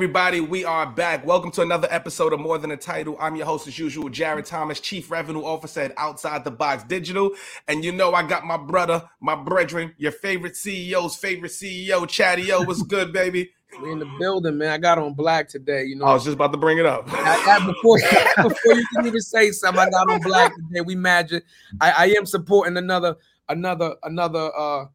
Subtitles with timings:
[0.00, 0.40] everybody?
[0.40, 1.26] We are back.
[1.26, 3.18] Welcome to another episode of More Than a Title.
[3.20, 7.32] I'm your host, as usual, Jarrett Thomas, Chief Revenue Officer at Outside the Box Digital.
[7.68, 12.66] And you know, I got my brother, my brethren, your favorite CEO's favorite CEO, Chadeo.
[12.66, 13.50] What's good, baby?
[13.82, 14.70] We in the building, man.
[14.70, 15.84] I got on black today.
[15.84, 17.04] You know, I was just about to bring it up.
[17.12, 17.98] I, I, before,
[18.42, 20.80] before you can even say something, I got on black today.
[20.80, 21.44] We magic.
[21.78, 23.16] I, I am supporting another,
[23.50, 24.86] another, another uh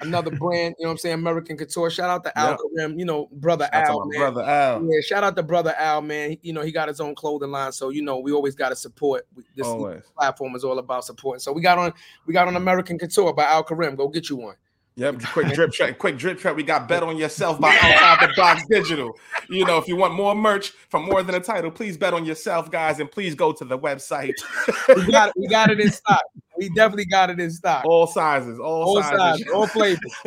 [0.00, 1.14] another brand, you know what I'm saying?
[1.14, 1.90] American Couture.
[1.90, 2.92] Shout out to Al yep.
[2.96, 4.18] you know, brother shout Al, man.
[4.18, 4.88] Brother Al.
[4.88, 6.36] Yeah, shout out to brother Al, man.
[6.42, 7.72] You know, he got his own clothing line.
[7.72, 9.26] So, you know, we always got to support.
[9.56, 10.02] This always.
[10.16, 11.40] platform is all about supporting.
[11.40, 11.92] So we got on
[12.26, 13.96] we got on American Couture by Al Karim.
[13.96, 14.56] Go get you one.
[14.96, 16.54] Yep, quick drip check, quick drip check.
[16.54, 19.16] We got bet on yourself by Outside the Box Digital.
[19.48, 22.24] You know, if you want more merch from more than a title, please bet on
[22.24, 24.34] yourself, guys, and please go to the website.
[24.94, 26.22] we got it, we got it in stock.
[26.60, 27.86] We definitely got it in stock.
[27.86, 30.14] All sizes, all, all sizes, sizes all flavors.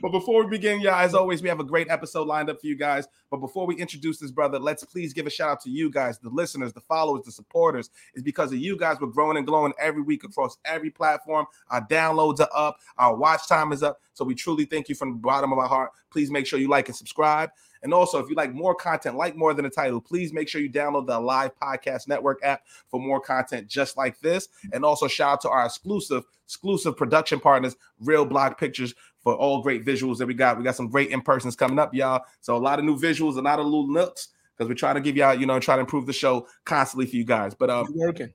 [0.00, 2.66] but before we begin, y'all, as always, we have a great episode lined up for
[2.66, 3.06] you guys.
[3.30, 6.18] But before we introduce this brother, let's please give a shout out to you guys,
[6.18, 7.90] the listeners, the followers, the supporters.
[8.14, 11.44] It's because of you guys we're growing and glowing every week across every platform.
[11.68, 14.00] Our downloads are up, our watch time is up.
[14.14, 15.90] So we truly thank you from the bottom of our heart.
[16.10, 17.50] Please make sure you like and subscribe.
[17.82, 20.60] And also, if you like more content, like more than a title, please make sure
[20.60, 24.48] you download the Live Podcast Network app for more content just like this.
[24.72, 29.62] And also, shout out to our exclusive, exclusive production partners, Real Block Pictures, for all
[29.62, 30.58] great visuals that we got.
[30.58, 32.22] We got some great in persons coming up, y'all.
[32.40, 35.00] So a lot of new visuals, a lot of little nooks because we're trying to
[35.00, 37.54] give y'all, you know, try to improve the show constantly for you guys.
[37.54, 38.32] But um, working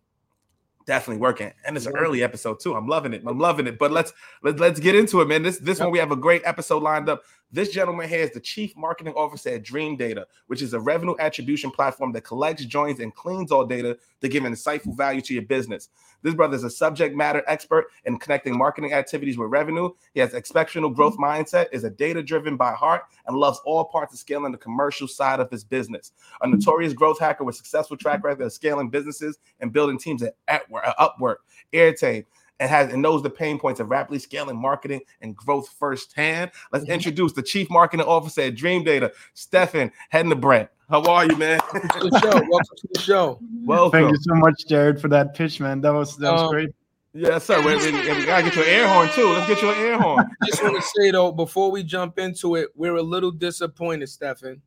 [0.86, 1.52] definitely working.
[1.66, 2.76] And it's an early episode too.
[2.76, 3.24] I'm loving it.
[3.26, 3.78] I'm loving it.
[3.78, 5.44] But let's let, let's get into it man.
[5.44, 5.86] This this yep.
[5.86, 7.24] one we have a great episode lined up.
[7.52, 11.72] This gentleman here is the chief marketing officer at DreamData which is a revenue attribution
[11.72, 15.90] platform that collects joins and cleans all data to give insightful value to your business
[16.26, 19.92] this brother is a subject matter expert in connecting marketing activities with revenue.
[20.16, 24.12] He has exceptional growth mindset, is a data driven by heart, and loves all parts
[24.12, 26.14] of scaling the commercial side of his business.
[26.42, 30.34] A notorious growth hacker with successful track record of scaling businesses and building teams at,
[30.48, 31.36] at Upwork,
[31.72, 32.26] Airtame,
[32.60, 36.52] and has and knows the pain points of rapidly scaling marketing and growth firsthand.
[36.72, 36.94] Let's mm-hmm.
[36.94, 40.70] introduce the chief marketing officer at Dream Data, Steffen Hedebrandt.
[40.90, 41.60] How are you, man?
[41.74, 42.30] Welcome to the show.
[42.30, 43.40] Welcome to the show.
[43.64, 44.02] Welcome.
[44.04, 45.82] Thank you so much, Jarrett, for that pitch, man.
[45.82, 46.70] That was that was um, great.
[47.14, 47.62] Yes, sir.
[47.62, 49.30] We, we, we, gotta get your air horn too.
[49.30, 50.26] Let's get your air horn.
[50.42, 54.10] I just want to say though, before we jump into it, we're a little disappointed,
[54.10, 54.62] Stefan.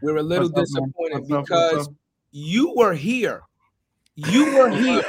[0.00, 1.88] We're a little what's disappointed up, because
[2.30, 3.42] you were here.
[4.14, 5.02] You were here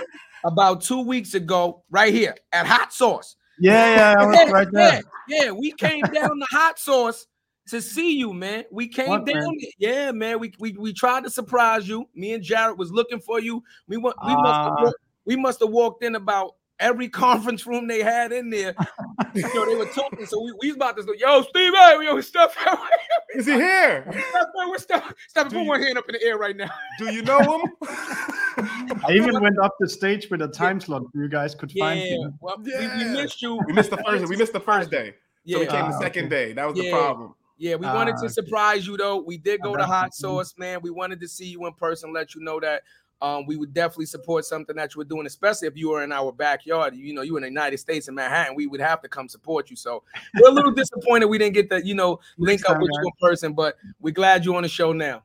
[0.45, 3.35] about two weeks ago, right here at Hot Sauce.
[3.59, 5.01] Yeah, yeah, was right there.
[5.27, 7.27] Yeah, yeah, we came down to Hot Sauce
[7.69, 8.65] to see you, man.
[8.71, 9.35] We came what, down.
[9.35, 9.55] Man?
[9.77, 10.39] Yeah, man.
[10.39, 12.07] We, we we tried to surprise you.
[12.15, 13.63] Me and Jared was looking for you.
[13.87, 14.15] We went.
[14.25, 14.91] We uh, must have, ah.
[15.25, 18.75] we must have walked in about every conference room they had in there.
[19.33, 20.25] you know, they were talking.
[20.25, 22.55] So we, we was about to go, yo, Steve, hey, yo, stuff.
[23.35, 24.05] Is he here?
[24.11, 25.13] Steph, we're stuff.
[25.27, 26.69] Steph, put one hand up in the air right now.
[26.97, 27.71] Do you know him?
[27.81, 31.83] I even went up the stage with a time slot so you guys could yeah.
[31.83, 32.39] find him.
[32.41, 32.97] Well, yeah.
[32.97, 33.59] we, we, missed you.
[33.67, 34.27] We missed the first.
[34.27, 35.13] We missed the first day.
[35.47, 36.47] So we came uh, the second okay.
[36.47, 36.53] day.
[36.53, 36.83] That was yeah.
[36.83, 37.35] the problem.
[37.59, 39.17] Yeah, we wanted uh, to surprise you though.
[39.17, 40.79] We did go to Hot Sauce, man.
[40.81, 42.83] We wanted to see you in person, let you know that
[43.21, 46.11] um, we would definitely support something that you were doing, especially if you were in
[46.11, 46.95] our backyard.
[46.95, 49.69] You know, you in the United States in Manhattan, we would have to come support
[49.69, 49.75] you.
[49.75, 50.03] So
[50.39, 53.29] we're a little disappointed we didn't get to, you know, link up with you in
[53.29, 55.23] person, but we're glad you're on the show now.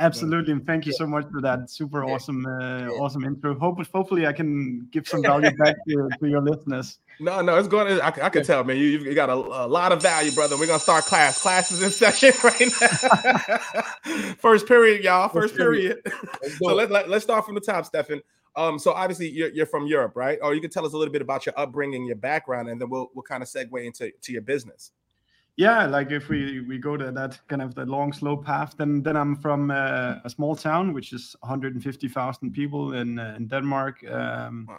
[0.00, 3.58] Absolutely, and thank you so much for that super awesome, uh, awesome intro.
[3.58, 7.00] Hope, hopefully, I can give some value back to, to your listeners.
[7.18, 7.96] No, no, it's going.
[7.96, 8.76] To, I, I can tell, man.
[8.76, 10.56] You, you got a, a, lot of value, brother.
[10.56, 11.42] We're gonna start class.
[11.42, 13.58] Classes in session right now.
[14.38, 15.28] First period, y'all.
[15.28, 16.00] First, period.
[16.58, 18.20] so let, let, let's start from the top, Steffen.
[18.54, 20.38] Um, so obviously you're, you're from Europe, right?
[20.42, 22.88] Or you can tell us a little bit about your upbringing, your background, and then
[22.88, 24.92] we'll we'll kind of segue into to your business
[25.58, 29.02] yeah like if we we go to that kind of the long slow path then
[29.02, 33.96] then i'm from uh, a small town which is 150000 people in uh, in denmark
[34.08, 34.78] um, wow.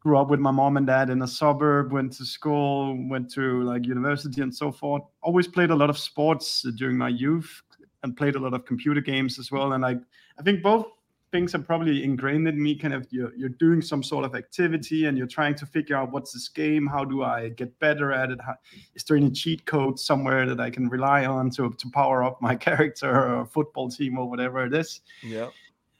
[0.00, 3.62] grew up with my mom and dad in a suburb went to school went to
[3.62, 7.62] like university and so forth always played a lot of sports during my youth
[8.02, 9.94] and played a lot of computer games as well and i
[10.40, 10.86] i think both
[11.30, 15.06] things are probably ingrained in me kind of you're, you're doing some sort of activity
[15.06, 18.30] and you're trying to figure out what's this game how do i get better at
[18.30, 18.40] it?
[18.40, 18.54] How,
[18.94, 22.40] is there any cheat code somewhere that i can rely on to, to power up
[22.40, 25.00] my character or football team or whatever it is?
[25.22, 25.50] Yeah.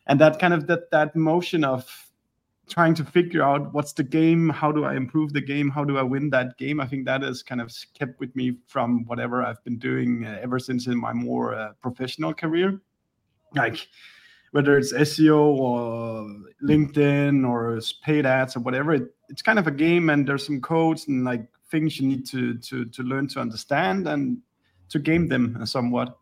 [0.06, 1.86] And that kind of that that motion of
[2.68, 5.98] trying to figure out what's the game how do i improve the game how do
[5.98, 6.80] i win that game?
[6.80, 10.38] I think that has kind of kept with me from whatever i've been doing uh,
[10.42, 12.80] ever since in my more uh, professional career.
[13.54, 13.88] Like
[14.52, 16.28] whether it's SEO or
[16.62, 20.60] LinkedIn or paid ads or whatever, it, it's kind of a game and there's some
[20.60, 24.38] codes and like things you need to to to learn to understand and
[24.88, 26.18] to game them somewhat.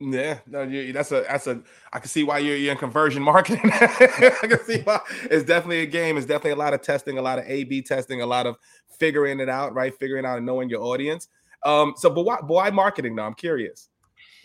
[0.00, 1.60] Yeah, no, you, that's a that's a.
[1.92, 3.62] I can see why you're, you're in conversion marketing.
[3.72, 6.16] I can see why it's definitely a game.
[6.16, 8.56] It's definitely a lot of testing, a lot of A/B testing, a lot of
[8.98, 9.92] figuring it out, right?
[9.98, 11.28] Figuring out and knowing your audience.
[11.64, 13.16] Um, so, but why, why marketing?
[13.16, 13.88] Now, I'm curious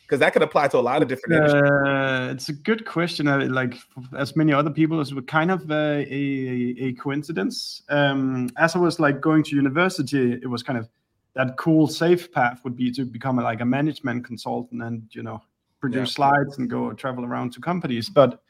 [0.03, 1.49] because that could apply to a lot of different.
[1.49, 3.27] Uh, it's a good question.
[3.27, 3.75] Uh, like
[4.17, 7.81] as many other people, it's kind of uh, a a coincidence.
[7.89, 10.87] Um, as I was like going to university, it was kind of
[11.33, 15.23] that cool safe path would be to become a, like a management consultant and you
[15.23, 15.41] know
[15.79, 16.15] produce yeah.
[16.15, 18.41] slides and go travel around to companies but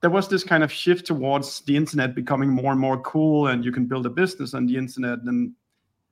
[0.00, 3.64] there was this kind of shift towards the internet becoming more and more cool and
[3.64, 5.52] you can build a business on the internet and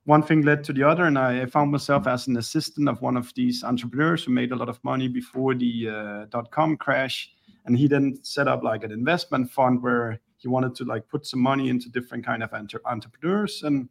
[0.04, 3.16] one thing led to the other and i found myself as an assistant of one
[3.16, 7.30] of these entrepreneurs who made a lot of money before the uh, dot-com crash
[7.66, 11.24] and he then set up like an investment fund where he wanted to like put
[11.26, 13.88] some money into different kind of entre- entrepreneurs and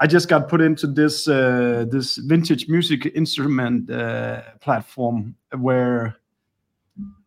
[0.00, 6.16] I just got put into this uh, this vintage music instrument uh, platform where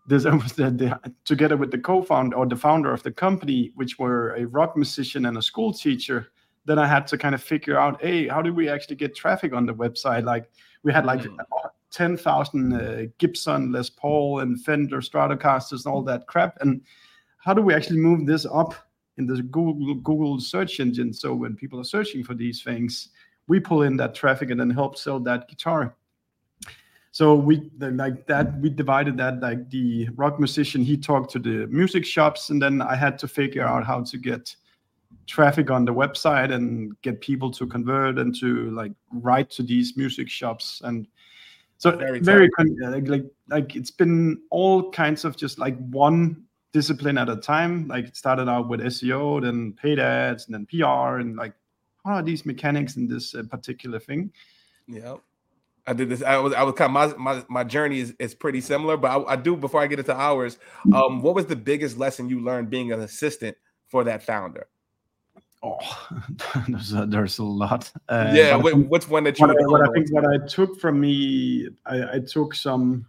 [0.08, 4.00] this was the, the, together with the co-founder or the founder of the company, which
[4.00, 6.28] were a rock musician and a school teacher.
[6.66, 9.54] Then I had to kind of figure out, hey, how do we actually get traffic
[9.54, 10.24] on the website?
[10.24, 10.50] Like
[10.84, 11.38] we had like mm.
[11.90, 16.58] ten thousand uh, Gibson, Les Paul, and Fender Stratocasters, and all that crap.
[16.62, 16.81] And
[17.38, 18.75] how do we actually move this up
[19.18, 21.13] in the Google Google search engine.
[21.13, 23.10] So when people are searching for these things,
[23.48, 25.96] we pull in that traffic and then help sell that guitar.
[27.12, 28.57] So we like that.
[28.62, 30.81] We divided that like the rock musician.
[30.81, 34.18] He talked to the music shops, and then I had to figure out how to
[34.18, 34.56] get
[35.27, 39.95] traffic on the website and get people to convert and to like write to these
[39.95, 41.07] music shops and
[41.81, 42.47] so very, very
[42.79, 47.88] like, like like it's been all kinds of just like one discipline at a time.
[47.88, 51.53] Like it started out with SEO, then paid ads, and then PR, and like
[52.06, 54.31] how are these mechanics in this uh, particular thing?
[54.88, 55.15] Yeah.
[55.88, 56.21] I did this.
[56.21, 59.09] I was I was kind of my my, my journey is, is pretty similar, but
[59.09, 60.59] I, I do before I get into ours.
[60.94, 63.57] Um, what was the biggest lesson you learned being an assistant
[63.89, 64.68] for that founder?
[65.63, 65.78] Oh,
[66.68, 67.92] there's a, there's a lot.
[68.10, 69.48] Uh, yeah, what's one that you?
[69.48, 73.06] What, what I think what I took from me, I, I took some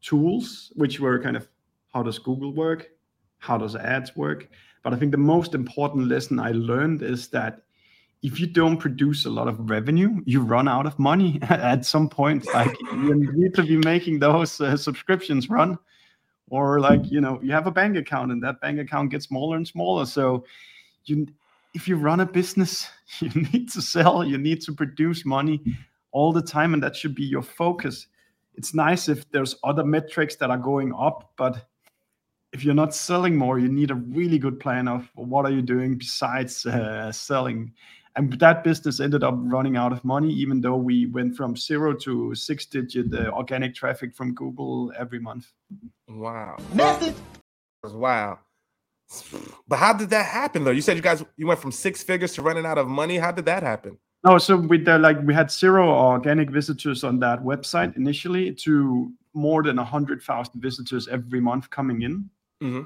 [0.00, 1.48] tools which were kind of
[1.92, 2.90] how does Google work?
[3.38, 4.48] How does ads work?
[4.82, 7.62] But I think the most important lesson I learned is that
[8.22, 12.08] if you don't produce a lot of revenue, you run out of money at some
[12.08, 12.46] point.
[12.52, 15.78] Like you need to be making those uh, subscriptions run,
[16.50, 19.56] or like you know you have a bank account and that bank account gets smaller
[19.56, 20.06] and smaller.
[20.06, 20.44] So
[21.04, 21.26] you,
[21.76, 22.88] if you run a business,
[23.20, 25.62] you need to sell, you need to produce money
[26.10, 28.06] all the time, and that should be your focus.
[28.54, 31.66] It's nice if there's other metrics that are going up, but
[32.52, 35.60] if you're not selling more, you need a really good plan of what are you
[35.60, 37.74] doing besides uh, selling.
[38.16, 41.92] And that business ended up running out of money, even though we went from zero
[41.96, 45.52] to six-digit uh, organic traffic from Google every month.
[46.08, 46.56] Wow.
[46.72, 47.14] Method.
[47.84, 48.38] Wow.
[49.68, 50.70] But how did that happen though?
[50.70, 53.18] You said you guys you went from six figures to running out of money.
[53.18, 53.98] How did that happen?
[54.24, 59.12] No, so with the like we had zero organic visitors on that website initially to
[59.34, 62.30] more than a hundred thousand visitors every month coming in.
[62.62, 62.82] Mm-hmm.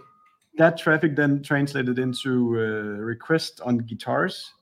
[0.59, 4.53] That traffic then translated into uh, requests on guitars,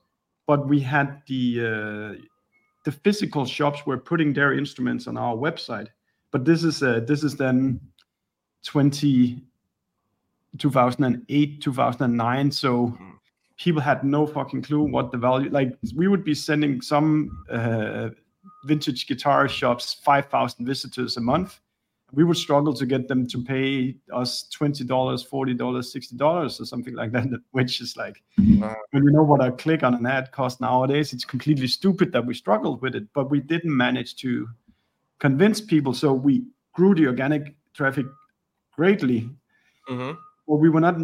[0.47, 2.21] but we had the uh,
[2.85, 5.87] the physical shops were putting their instruments on our website.
[6.31, 7.81] But this is uh, this is then
[8.65, 9.41] 20,
[10.57, 12.51] 2008, 2009.
[12.51, 13.09] So mm-hmm.
[13.57, 15.49] people had no fucking clue what the value.
[15.49, 18.09] Like we would be sending some uh,
[18.65, 21.59] vintage guitar shops 5,000 visitors a month
[22.11, 27.11] we would struggle to get them to pay us $20 $40 $60 or something like
[27.11, 28.75] that which is like wow.
[28.91, 32.25] when you know what a click on an ad costs nowadays it's completely stupid that
[32.25, 34.47] we struggled with it but we didn't manage to
[35.19, 38.05] convince people so we grew the organic traffic
[38.75, 39.29] greatly
[39.89, 40.17] mm-hmm.
[40.49, 40.97] But we were not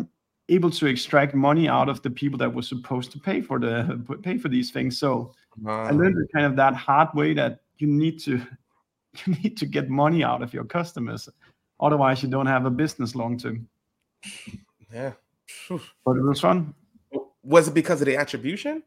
[0.49, 4.19] able to extract money out of the people that were supposed to pay for the
[4.23, 4.97] pay for these things.
[4.97, 5.83] So wow.
[5.83, 8.41] i learned kind of that hard way that you need to
[9.25, 11.29] you need to get money out of your customers.
[11.79, 13.67] Otherwise you don't have a business long term.
[14.91, 15.13] Yeah.
[15.69, 16.73] But it was fun.
[17.43, 18.81] Was it because of the attribution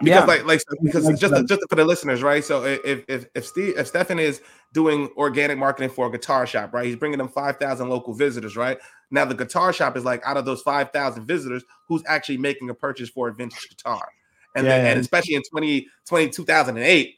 [0.00, 0.24] because yeah.
[0.24, 2.44] like like because like, just just for the listeners right?
[2.44, 4.40] So if if if steve if steffen is
[4.72, 6.86] doing organic marketing for a guitar shop right?
[6.86, 8.78] He's bringing them 5000 local visitors right?
[9.10, 12.74] Now the guitar shop is like out of those 5000 visitors who's actually making a
[12.74, 14.08] purchase for a vintage guitar?
[14.56, 14.90] And, yeah, then, yeah.
[14.92, 17.16] and especially in 20, 20 2008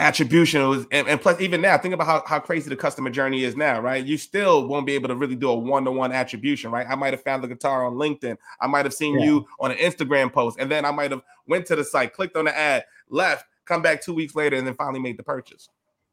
[0.00, 3.44] attribution was and, and, plus even now think about how, how crazy the customer journey
[3.44, 6.86] is now right you still won't be able to really do a one-to-one attribution right
[6.88, 9.26] i might have found the guitar on linkedin i might have seen yeah.
[9.26, 12.36] you on an instagram post and then i might have went to the site clicked
[12.36, 15.68] on the ad left come back two weeks later, and then finally made the purchase.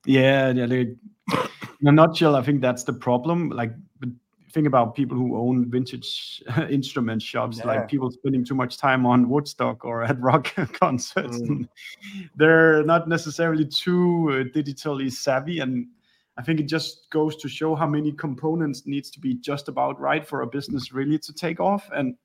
[0.06, 0.66] Yeah, yeah.
[0.66, 3.50] In a nutshell, I think that's the problem.
[3.50, 3.72] Like,
[4.52, 7.68] think about people who own vintage instrument shops, yeah.
[7.68, 11.38] like people spending too much time on Woodstock or at rock concerts.
[11.42, 11.68] Mm.
[12.36, 15.88] They're not necessarily too uh, digitally savvy, and
[16.38, 20.00] I think it just goes to show how many components needs to be just about
[20.00, 21.90] right for a business really to take off.
[21.94, 22.16] And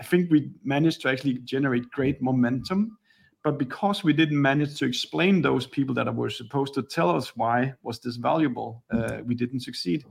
[0.00, 2.98] I think we managed to actually generate great momentum.
[3.42, 7.36] But because we didn't manage to explain those people that were supposed to tell us
[7.36, 10.04] why was this valuable, uh, we didn't succeed.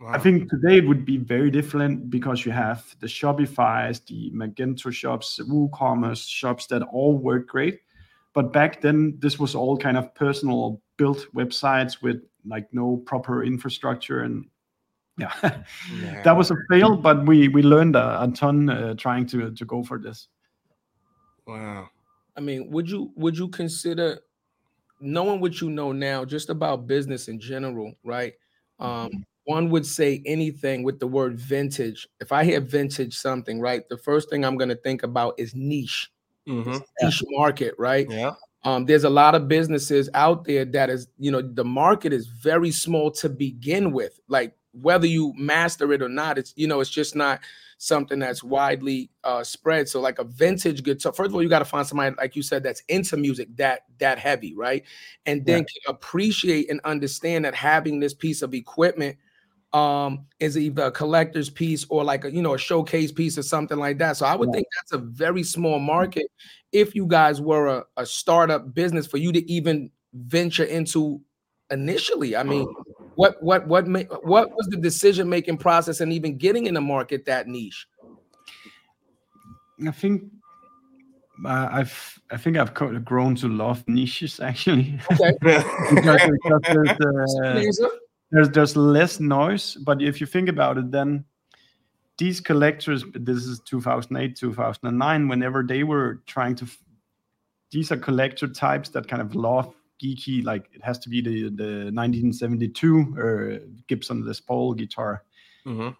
[0.00, 0.10] Wow.
[0.12, 4.92] I think today it would be very different because you have the Shopify's, the Magento
[4.92, 7.80] shops, the WooCommerce shops that all work great.
[8.32, 13.44] But back then, this was all kind of personal built websites with like no proper
[13.44, 14.46] infrastructure and
[15.16, 15.32] yeah,
[16.00, 16.22] yeah.
[16.24, 19.64] that was a fail but we we learned a, a ton uh, trying to to
[19.64, 20.28] go for this
[21.46, 21.88] wow
[22.36, 24.18] i mean would you would you consider
[25.00, 28.34] knowing what you know now just about business in general right
[28.78, 29.18] um mm-hmm.
[29.48, 33.96] One would say anything with the word vintage if i hear vintage something right the
[33.96, 36.10] first thing i'm going to think about is niche
[36.46, 36.76] mm-hmm.
[37.00, 38.32] niche market right yeah
[38.64, 42.26] um, there's a lot of businesses out there that is, you know, the market is
[42.26, 44.18] very small to begin with.
[44.28, 47.40] Like whether you master it or not, it's you know, it's just not
[47.78, 49.88] something that's widely uh, spread.
[49.88, 52.42] So like a vintage guitar, first of all, you got to find somebody like you
[52.42, 54.84] said that's into music that that heavy, right?
[55.24, 55.80] And then yeah.
[55.84, 59.16] can appreciate and understand that having this piece of equipment
[59.74, 63.42] um is either a collector's piece or like a you know a showcase piece or
[63.42, 64.54] something like that so i would yeah.
[64.54, 66.26] think that's a very small market
[66.72, 71.20] if you guys were a, a startup business for you to even venture into
[71.70, 72.66] initially i mean
[73.16, 76.80] what what what ma- what was the decision making process and even getting in the
[76.80, 77.86] market that niche
[79.86, 80.22] i think
[81.44, 84.98] uh, I've I think I've grown to love niches actually.
[85.12, 85.32] Okay.
[85.40, 87.88] because, because uh,
[88.30, 91.24] there's there's less noise but if you think about it then
[92.18, 96.66] these collectors this is 2008 2009 whenever they were trying to
[97.70, 101.44] these are collector types that kind of love geeky like it has to be the
[101.50, 105.24] the 1972 uh, gibson les paul guitar
[105.66, 105.90] mm-hmm.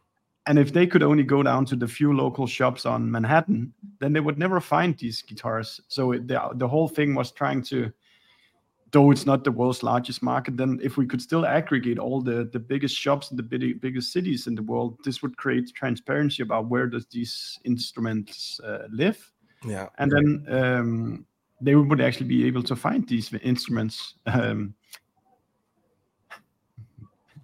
[0.46, 4.12] and if they could only go down to the few local shops on manhattan then
[4.12, 7.92] they would never find these guitars so it, the, the whole thing was trying to
[8.90, 12.48] though it's not the world's largest market, then if we could still aggregate all the,
[12.52, 16.42] the biggest shops in the big, biggest cities in the world, this would create transparency
[16.42, 19.30] about where does these instruments uh, live.
[19.64, 19.88] Yeah.
[19.98, 21.26] And then um,
[21.60, 24.14] they would actually be able to find these instruments.
[24.26, 24.74] Um,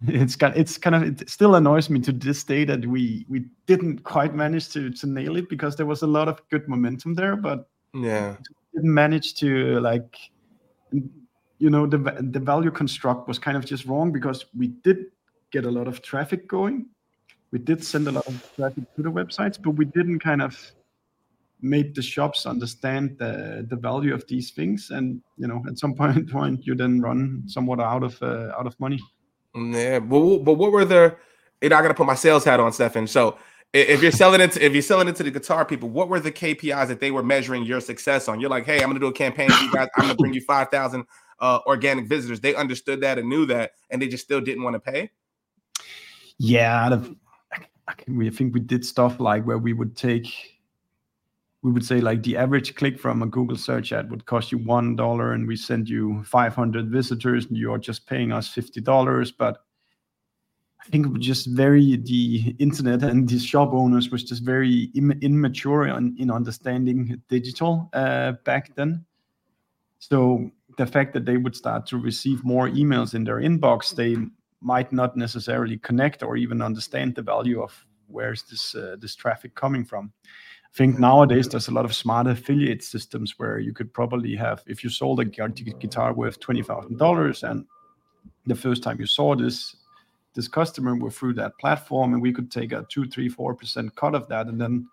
[0.06, 3.46] it's kind it's kind of it still annoys me to this day that we we
[3.66, 7.14] didn't quite manage to to nail it because there was a lot of good momentum
[7.14, 8.36] there, but yeah,
[8.74, 10.16] didn't manage to like
[11.58, 15.06] you know the the value construct was kind of just wrong because we did
[15.50, 16.86] get a lot of traffic going.
[17.50, 20.58] We did send a lot of traffic to the websites but we didn't kind of
[21.60, 24.90] make the shops understand the the value of these things.
[24.90, 28.66] And you know at some point point you then run somewhat out of uh, out
[28.66, 29.00] of money.
[29.54, 31.16] Yeah but, but what were the
[31.62, 33.08] you know i gotta put my sales hat on steffen.
[33.08, 33.38] So
[33.72, 36.20] if you're selling it to, if you're selling it to the guitar people what were
[36.20, 38.40] the kpis that they were measuring your success on?
[38.40, 39.88] You're like hey i'm gonna do a campaign you guys.
[39.96, 41.04] I'm gonna bring you 5000
[41.40, 42.40] uh, organic visitors.
[42.40, 45.10] They understood that and knew that, and they just still didn't want to pay.
[46.38, 47.00] Yeah,
[47.88, 50.60] I think we did stuff like where we would take,
[51.62, 54.58] we would say like the average click from a Google search ad would cost you
[54.58, 59.30] one dollar, and we send you 500 visitors, and you're just paying us fifty dollars.
[59.30, 59.64] But
[60.84, 65.86] I think just very the internet and these shop owners was just very Im- immature
[65.86, 69.04] in, in understanding digital uh, back then.
[69.98, 74.16] So the fact that they would start to receive more emails in their inbox, they
[74.60, 79.54] might not necessarily connect or even understand the value of where's this uh, this traffic
[79.54, 80.12] coming from.
[80.24, 84.62] I think nowadays there's a lot of smart affiliate systems where you could probably have
[84.66, 87.66] if you sold a guitar worth twenty thousand dollars and
[88.46, 89.76] the first time you saw this
[90.34, 93.94] this customer were through that platform and we could take a two three four percent
[93.94, 94.88] cut of that and then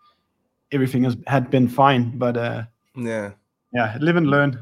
[0.71, 2.17] everything has had been fine.
[2.17, 2.63] But uh
[2.95, 3.31] yeah.
[3.73, 4.61] yeah live and learn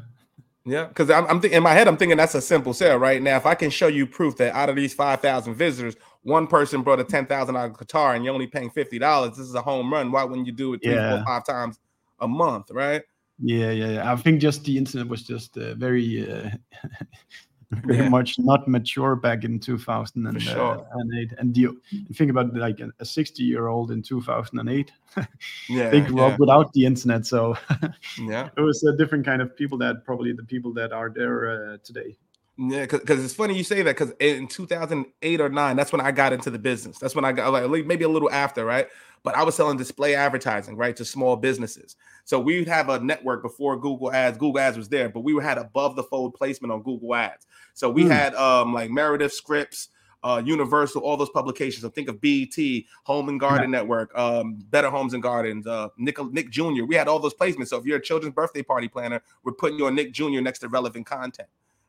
[0.70, 3.36] yeah, because I'm, I'm in my head, I'm thinking that's a simple sale right now.
[3.36, 6.82] If I can show you proof that out of these five thousand visitors, one person
[6.82, 9.62] brought a ten thousand dollar guitar and you're only paying fifty dollars, this is a
[9.62, 10.12] home run.
[10.12, 11.16] Why wouldn't you do it three, yeah.
[11.16, 11.80] four, five times
[12.20, 13.02] a month, right?
[13.42, 14.12] Yeah, yeah, yeah.
[14.12, 16.50] I think just the internet was just uh, very uh,
[17.70, 18.08] very Yeah.
[18.08, 20.42] much not mature back in 2008.
[20.42, 20.86] Sure.
[20.92, 24.92] and, and the, you think about like a 60 year old in 2008,
[25.68, 27.26] Yeah, they grew yeah, up without the internet.
[27.26, 27.56] So
[28.18, 28.48] yeah.
[28.56, 31.76] it was a different kind of people that probably the people that are there uh,
[31.84, 32.16] today.
[32.62, 36.10] Yeah, because it's funny you say that because in 2008 or nine, that's when I
[36.10, 36.98] got into the business.
[36.98, 38.86] That's when I got like maybe a little after, right?
[39.22, 41.96] But I was selling display advertising, right, to small businesses.
[42.24, 44.36] So we'd have a network before Google Ads.
[44.36, 47.46] Google Ads was there, but we had above the fold placement on Google Ads.
[47.72, 48.08] So we Hmm.
[48.08, 49.88] had um like Meredith Scripps,
[50.22, 51.80] uh, Universal, all those publications.
[51.80, 56.22] So think of BET, Home and Garden Network, um, Better Homes and Gardens, uh, Nick
[56.30, 56.84] Nick Jr.
[56.84, 57.68] We had all those placements.
[57.68, 60.42] So if you're a children's birthday party planner, we're putting you on Nick Jr.
[60.42, 61.48] next to relevant content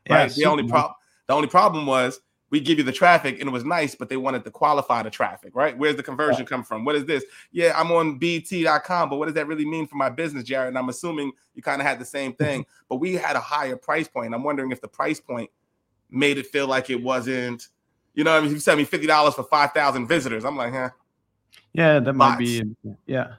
[0.09, 0.31] right?
[0.33, 0.93] the only problem
[1.27, 2.19] the only problem was
[2.51, 5.09] we give you the traffic and it was nice, but they wanted to qualify the
[5.09, 5.75] traffic, right?
[5.77, 6.83] Where's the conversion come from?
[6.83, 7.23] What is this?
[7.53, 10.67] Yeah, I'm on BT.com, but what does that really mean for my business, Jarrett?
[10.67, 12.43] And I'm assuming you kind of had the same mm-hmm.
[12.43, 14.35] thing, but we had a higher price point.
[14.35, 15.49] I'm wondering if the price point
[16.09, 17.69] made it feel like it wasn't,
[18.13, 20.43] you know, what I mean, you sent me fifty dollars for five thousand visitors.
[20.43, 20.89] I'm like, huh,
[21.71, 22.63] Yeah, that might be.
[23.05, 23.35] Yeah.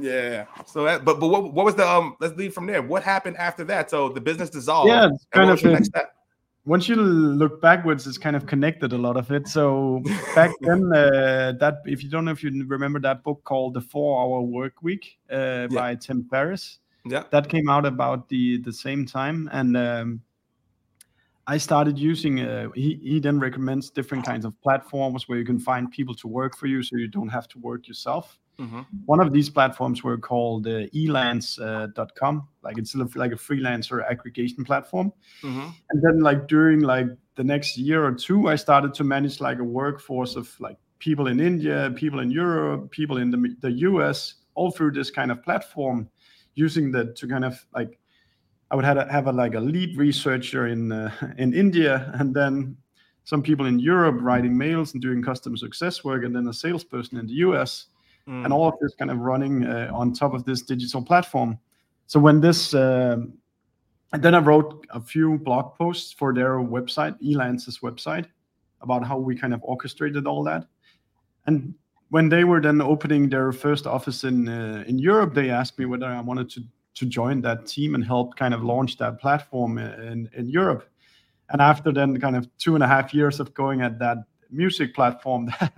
[0.00, 0.46] Yeah.
[0.66, 2.16] So that, but but what, what was the um?
[2.20, 2.82] Let's leave from there.
[2.82, 3.90] What happened after that?
[3.90, 4.88] So the business dissolved.
[4.88, 6.14] Yeah, it's kind of was next step?
[6.68, 9.48] once you look backwards, it's kind of connected a lot of it.
[9.48, 10.02] So
[10.34, 13.80] back then, uh, that if you don't know if you remember that book called The
[13.80, 17.24] Four Hour Work Week uh, by Tim Ferriss, Yeah.
[17.30, 20.20] that came out about the the same time, and um,
[21.46, 22.40] I started using.
[22.40, 26.28] Uh, he he then recommends different kinds of platforms where you can find people to
[26.28, 28.38] work for you, so you don't have to work yourself.
[28.58, 28.86] Mhm.
[29.06, 32.48] One of these platforms were called uh, elance.com.
[32.62, 35.12] like it's like a freelancer aggregation platform
[35.42, 35.72] Mhm.
[35.90, 39.58] and then like during like the next year or two i started to manage like
[39.60, 44.34] a workforce of like people in india people in europe people in the, the us
[44.56, 46.08] all through this kind of platform
[46.54, 47.98] using that to kind of like
[48.70, 52.34] i would have a, have a like a lead researcher in uh, in india and
[52.34, 52.76] then
[53.24, 57.18] some people in europe writing mails and doing customer success work and then a salesperson
[57.18, 57.86] in the us
[58.28, 58.44] Mm.
[58.44, 61.58] and all of this kind of running uh, on top of this digital platform.
[62.08, 63.32] So when this, um,
[64.12, 68.26] and then I wrote a few blog posts for their website, Elance's website,
[68.82, 70.66] about how we kind of orchestrated all that.
[71.46, 71.74] And
[72.10, 75.86] when they were then opening their first office in uh, in Europe, they asked me
[75.86, 76.62] whether I wanted to
[76.96, 80.84] to join that team and help kind of launch that platform in in Europe.
[81.50, 84.18] And after then, kind of two and a half years of going at that
[84.50, 85.72] music platform that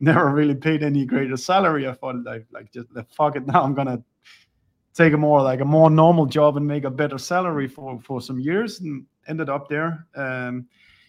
[0.00, 1.86] never really paid any greater salary.
[1.86, 3.62] I thought like like just fuck it now.
[3.62, 4.02] I'm gonna
[4.94, 8.20] take a more like a more normal job and make a better salary for for
[8.20, 10.06] some years and ended up there.
[10.14, 10.66] Um,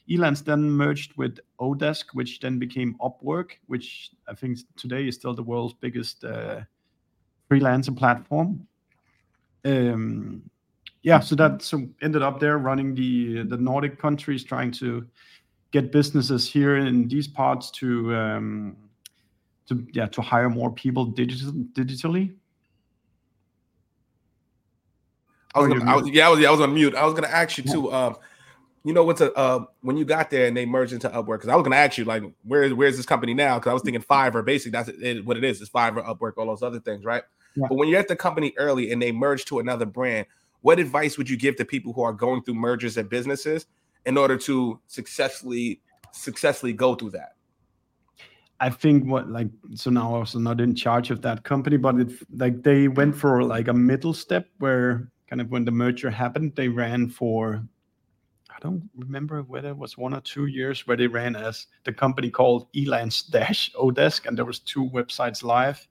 [0.10, 5.34] Elance then merged with Odesk, which then became Upwork, which I think today is still
[5.34, 6.62] the world's biggest uh,
[7.50, 8.68] freelancer platform.
[9.64, 10.44] Um,
[11.04, 15.08] yeah, so that so ended up there running the the Nordic countries, trying to
[15.72, 18.78] get businesses here in these parts to um,
[19.68, 22.34] to yeah to hire more people digital, digitally.
[25.54, 26.96] I was gonna, I was, yeah, I was, yeah, I was on mute.
[26.96, 27.92] I was gonna ask you too.
[27.92, 28.16] Um,
[28.84, 31.40] you know what's a uh, when you got there and they merged into Upwork?
[31.40, 33.60] Because I was gonna ask you like, where where's this company now?
[33.60, 34.46] Because I was thinking Fiverr.
[34.46, 35.62] Basically, that's it, what it is.
[35.62, 37.24] It's Fiverr, Upwork, all those other things, right?
[37.56, 37.68] Yeah.
[37.68, 40.26] But when you're at the company early and they merge to another brand,
[40.62, 43.66] what advice would you give to people who are going through mergers of businesses
[44.06, 45.82] in order to successfully
[46.14, 47.36] successfully go through that?
[48.60, 52.00] I think what like so now I was not in charge of that company, but
[52.00, 56.12] it like they went for like a middle step where kind of when the merger
[56.12, 57.64] happened, they ran for
[58.52, 61.94] I don't remember whether it was one or two years where they ran as the
[61.94, 65.88] company called Elance Dash Odesk, and there was two websites live,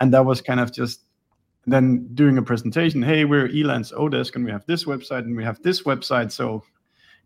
[0.00, 1.04] and that was kind of just
[1.66, 3.00] then doing a presentation.
[3.00, 6.62] Hey, we're Elance Odesk, and we have this website and we have this website, so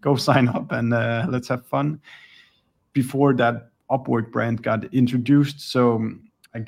[0.01, 2.01] go sign up and uh, let's have fun.
[2.93, 5.61] Before that Upwork brand got introduced.
[5.61, 6.11] So
[6.55, 6.65] I,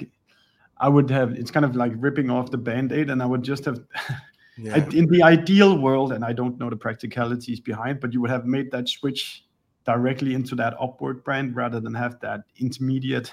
[0.78, 3.42] I would have, it's kind of like ripping off the band aid, and I would
[3.42, 3.80] just have,
[4.58, 4.76] Yeah.
[4.76, 8.30] I- in the ideal world, and I don't know the practicalities behind, but you would
[8.30, 9.44] have made that switch
[9.84, 13.32] directly into that Upwork brand rather than have that intermediate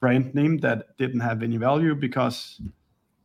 [0.00, 2.60] brand name that didn't have any value because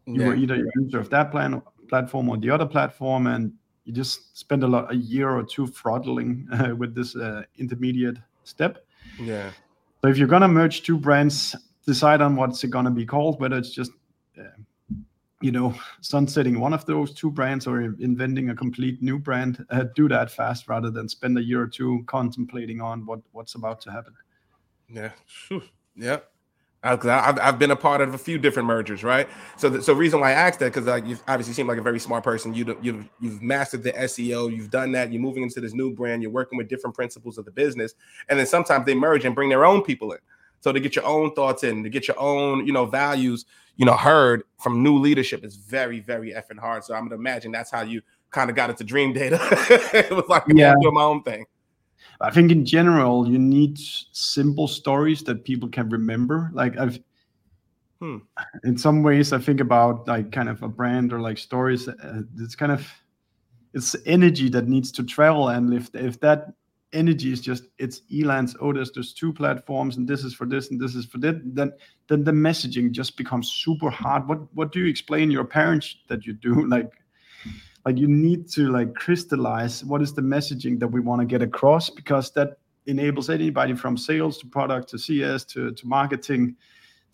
[0.06, 3.52] you were either a user of that plan platform or the other platform, and
[3.86, 8.18] you just spend a lot a year or two throttling uh, with this uh, intermediate
[8.44, 8.86] step.
[9.20, 9.52] yeah.
[10.02, 13.58] So if you're gonna merge two brands, decide on what's it gonna be called, whether
[13.58, 13.92] it's just
[14.38, 14.44] uh,
[15.42, 19.66] you know sunsetting one of those two brands or inventing a complete new brand.
[19.70, 23.56] Uh, do that fast rather than spend a year or two contemplating on what what's
[23.56, 24.14] about to happen.
[24.90, 25.12] Yeah.
[25.26, 25.64] Phew.
[25.96, 26.20] Yeah.
[26.84, 29.30] I've, I've been a part of a few different mergers, right?
[29.56, 31.82] So, the, so reason why I asked that because like you obviously seem like a
[31.82, 32.54] very smart person.
[32.54, 35.12] You you've you've mastered the SEO, you've done that.
[35.12, 36.22] You're moving into this new brand.
[36.22, 37.96] You're working with different principles of the business,
[38.28, 40.20] and then sometimes they merge and bring their own people in.
[40.60, 43.46] So to get your own thoughts in, to get your own you know values,
[43.78, 46.84] you know heard from new leadership is very very effing hard.
[46.84, 49.94] So I'm gonna imagine that's how you kind of got into DreamData.
[49.94, 50.74] it was like yeah.
[50.82, 51.46] doing my own thing.
[52.22, 53.78] I think in general, you need
[54.12, 56.52] simple stories that people can remember.
[56.54, 57.00] Like I've,
[58.00, 58.18] hmm.
[58.64, 61.88] in some ways, I think about like kind of a brand or like stories.
[61.88, 62.88] Uh, it's kind of,
[63.74, 66.54] it's energy that needs to travel, and if if that
[66.94, 70.72] energy is just it's Elance, oh, there's there's two platforms, and this is for this
[70.72, 71.74] and this is for that, then
[72.08, 74.28] then the messaging just becomes super hard.
[74.28, 76.68] What what do you explain your parents that you do?
[76.74, 76.92] Like
[77.86, 81.42] like you need to like crystallize what is the messaging that we want to get
[81.42, 86.56] across because that enables anybody from sales to product to cs to, to marketing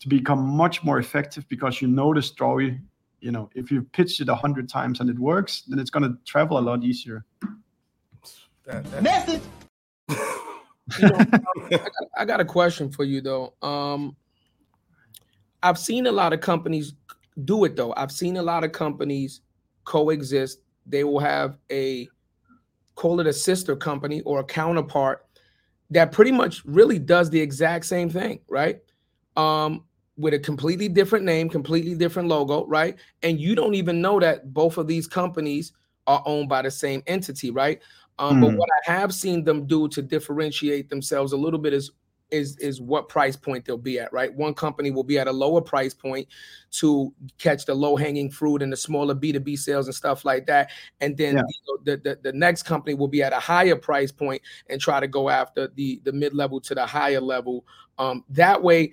[0.00, 2.80] to become much more effective because you know the story.
[3.20, 6.04] You know if you pitch it a hundred times and it works then it's going
[6.04, 7.24] to travel a lot easier.
[8.64, 9.02] That, that...
[9.02, 9.42] message!
[10.98, 13.54] You know, I, got, I got a question for you though.
[13.62, 14.16] Um
[15.62, 16.94] i've seen a lot of companies
[17.44, 17.92] do it though.
[17.96, 19.42] I've seen a lot of companies
[19.90, 20.60] coexist.
[20.86, 22.08] They will have a
[22.94, 25.26] call it a sister company or a counterpart
[25.90, 28.78] that pretty much really does the exact same thing, right?
[29.36, 29.84] Um,
[30.16, 32.96] with a completely different name, completely different logo, right?
[33.22, 35.72] And you don't even know that both of these companies
[36.06, 37.80] are owned by the same entity, right?
[38.18, 38.40] Um, mm.
[38.42, 38.56] But hmm.
[38.58, 41.90] what I have seen them do to differentiate themselves a little bit is
[42.30, 44.32] is is what price point they'll be at, right?
[44.32, 46.28] One company will be at a lower price point
[46.72, 50.70] to catch the low hanging fruit and the smaller B2B sales and stuff like that.
[51.00, 51.42] And then yeah.
[51.48, 54.80] you know, the, the, the next company will be at a higher price point and
[54.80, 57.64] try to go after the the mid level to the higher level.
[57.98, 58.92] Um, that way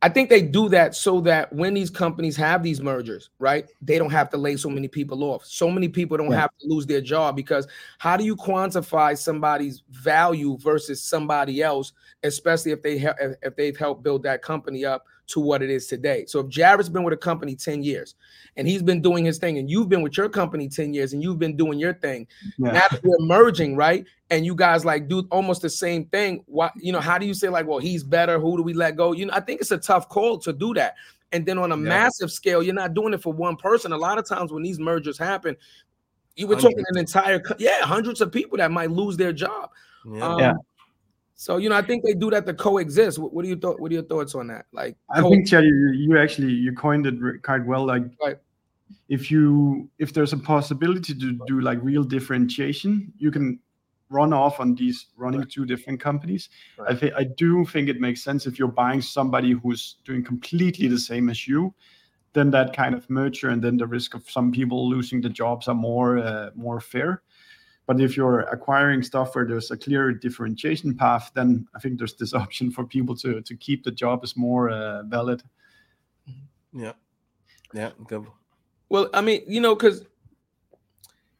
[0.00, 3.98] I think they do that so that when these companies have these mergers, right, they
[3.98, 5.44] don't have to lay so many people off.
[5.44, 6.40] So many people don't yeah.
[6.40, 7.66] have to lose their job because
[7.98, 13.76] how do you quantify somebody's value versus somebody else, especially if they ha- if they've
[13.76, 16.24] helped build that company up to what it is today.
[16.26, 18.14] So if Jarrett's been with a company 10 years
[18.56, 21.22] and he's been doing his thing, and you've been with your company 10 years and
[21.22, 22.26] you've been doing your thing,
[22.58, 22.72] yeah.
[22.72, 24.06] now we're merging, right?
[24.30, 26.42] And you guys like do almost the same thing.
[26.46, 28.38] Why, you know, how do you say, like, well, he's better?
[28.38, 29.12] Who do we let go?
[29.12, 30.94] You know, I think it's a tough call to do that.
[31.32, 31.82] And then on a yeah.
[31.82, 33.92] massive scale, you're not doing it for one person.
[33.92, 35.56] A lot of times when these mergers happen,
[36.36, 39.70] you were talking an entire yeah, hundreds of people that might lose their job.
[40.06, 40.26] Yeah.
[40.26, 40.52] Um, yeah.
[41.40, 43.16] So you know, I think they do that to coexist.
[43.16, 43.78] What, what do you thought?
[43.78, 44.66] What are your thoughts on that?
[44.72, 47.86] Like, I co- think Chad, you, you actually you coined it quite well.
[47.86, 48.38] Like, right.
[49.08, 53.60] if you if there's a possibility to do like real differentiation, you can
[54.10, 55.48] run off on these running right.
[55.48, 56.48] two different companies.
[56.76, 56.90] Right.
[56.90, 60.88] I think I do think it makes sense if you're buying somebody who's doing completely
[60.88, 61.72] the same as you.
[62.32, 65.68] Then that kind of merger and then the risk of some people losing the jobs
[65.68, 67.22] are more uh, more fair.
[67.88, 72.12] But if you're acquiring stuff where there's a clear differentiation path, then I think there's
[72.12, 75.42] this option for people to to keep the job is more uh, valid.
[76.72, 76.92] Yeah,
[77.72, 78.26] yeah, good.
[78.90, 80.04] Well, I mean, you know, because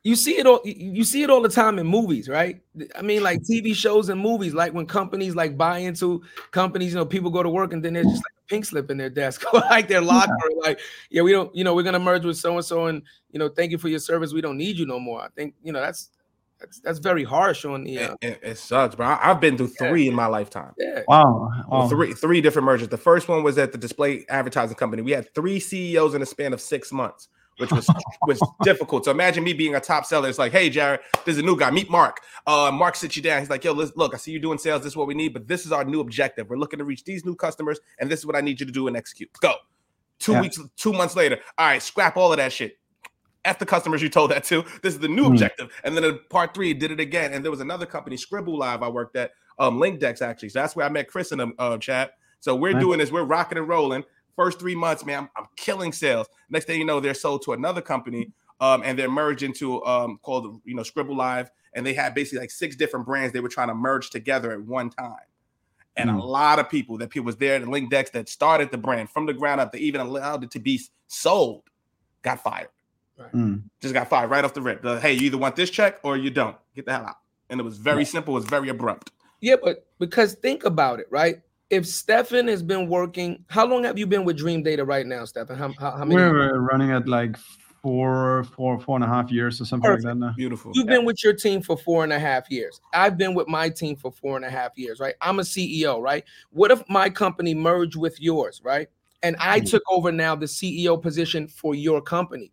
[0.04, 2.62] you see it all you see it all the time in movies right
[2.96, 6.98] i mean like tv shows and movies like when companies like buy into companies you
[6.98, 9.10] know people go to work and then there's just like a pink slip in their
[9.10, 10.60] desk like their locker yeah.
[10.60, 10.80] like
[11.10, 13.48] yeah we don't you know we're gonna merge with so and so and you know
[13.48, 15.80] thank you for your service we don't need you no more i think you know
[15.80, 16.10] that's
[16.60, 17.98] that's that's very harsh on the.
[17.98, 19.06] Uh, it, it, sucks, bro.
[19.06, 20.10] I, have been through three yeah.
[20.10, 20.74] in my lifetime.
[20.76, 21.02] Yeah.
[21.06, 21.50] Wow.
[21.68, 21.88] wow.
[21.88, 22.88] three three different mergers.
[22.88, 25.02] The first one was at the display advertising company.
[25.02, 27.88] We had three CEOs in a span of six months, which was
[28.26, 29.04] was difficult.
[29.04, 30.28] So imagine me being a top seller.
[30.28, 31.70] It's like, hey, Jarrett, there's a new guy.
[31.70, 32.20] Meet Mark.
[32.44, 33.40] Uh, Mark sits you down.
[33.40, 34.82] He's like, yo, look, I see you doing sales.
[34.82, 36.50] This is what we need, but this is our new objective.
[36.50, 38.72] We're looking to reach these new customers, and this is what I need you to
[38.72, 39.30] do and execute.
[39.40, 39.54] Go.
[40.18, 40.40] Two yeah.
[40.40, 41.38] weeks, two months later.
[41.56, 42.78] All right, scrap all of that shit
[43.44, 44.64] F the customers you told that to.
[44.82, 45.30] This is the new mm.
[45.30, 45.72] objective.
[45.84, 47.32] And then in part three, did it again.
[47.32, 50.50] And there was another company, Scribble Live, I worked at, um, LinkDex actually.
[50.50, 52.12] So that's where I met Chris in the uh, chat.
[52.40, 52.82] So we're nice.
[52.82, 54.04] doing this, we're rocking and rolling.
[54.36, 56.28] First three months, man, I'm, I'm, killing sales.
[56.48, 60.20] Next thing you know, they're sold to another company, um, and they're merged into um
[60.22, 63.48] called you know Scribble Live, and they had basically like six different brands they were
[63.48, 65.16] trying to merge together at one time.
[65.96, 66.20] And mm.
[66.20, 69.26] a lot of people that people was there at LinkDex that started the brand from
[69.26, 71.64] the ground up, they even allowed it to be sold,
[72.22, 72.68] got fired.
[73.18, 73.32] Right.
[73.32, 73.62] Mm.
[73.80, 74.82] Just got fired right off the rip.
[74.82, 76.56] The, hey, you either want this check or you don't.
[76.74, 77.16] Get the hell out.
[77.50, 78.08] And it was very yeah.
[78.08, 78.34] simple.
[78.34, 79.10] It was very abrupt.
[79.40, 81.40] Yeah, but because think about it, right?
[81.70, 85.56] If Steffen has been working, how long have you been with DreamData right now, Steffen?
[85.56, 86.16] How, how, how many?
[86.16, 87.36] We're running at like
[87.82, 90.04] four, four, four and a half years or something Perfect.
[90.04, 90.32] like that now.
[90.36, 90.72] Beautiful.
[90.74, 92.80] You've been with your team for four and a half years.
[92.92, 95.14] I've been with my team for four and a half years, right?
[95.20, 96.24] I'm a CEO, right?
[96.50, 98.88] What if my company merged with yours, right?
[99.22, 99.70] And I Mhm.
[99.70, 102.52] took over now the CEO position for your company.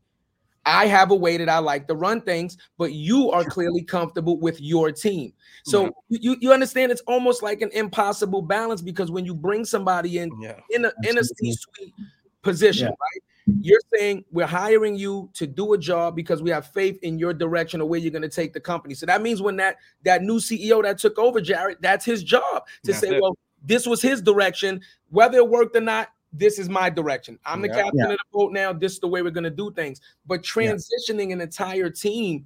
[0.65, 4.39] I have a way that I like to run things, but you are clearly comfortable
[4.39, 5.31] with your team.
[5.63, 10.17] So you, you understand it's almost like an impossible balance because when you bring somebody
[10.19, 10.59] in Yeah.
[10.71, 11.23] in a in a.
[11.23, 11.93] C-suite
[12.41, 12.89] position, Yeah.
[12.89, 13.23] right?
[13.61, 17.33] You're saying we're hiring you to do a job because we have faith in your
[17.33, 18.95] direction or where you're going to take the company.
[18.95, 22.65] So that means when that that new CEO that took over, Jarrett, that's his job
[22.83, 23.21] to That's say, it.
[23.21, 26.09] well, this was his direction, whether it worked or not.
[26.37, 27.39] This is my direction.
[27.45, 27.83] I'm the Yeah.
[27.83, 28.05] captain Yeah.
[28.05, 28.73] of the boat now.
[28.73, 30.01] This is the way we're going to do things.
[30.25, 32.45] But transitioning an entire team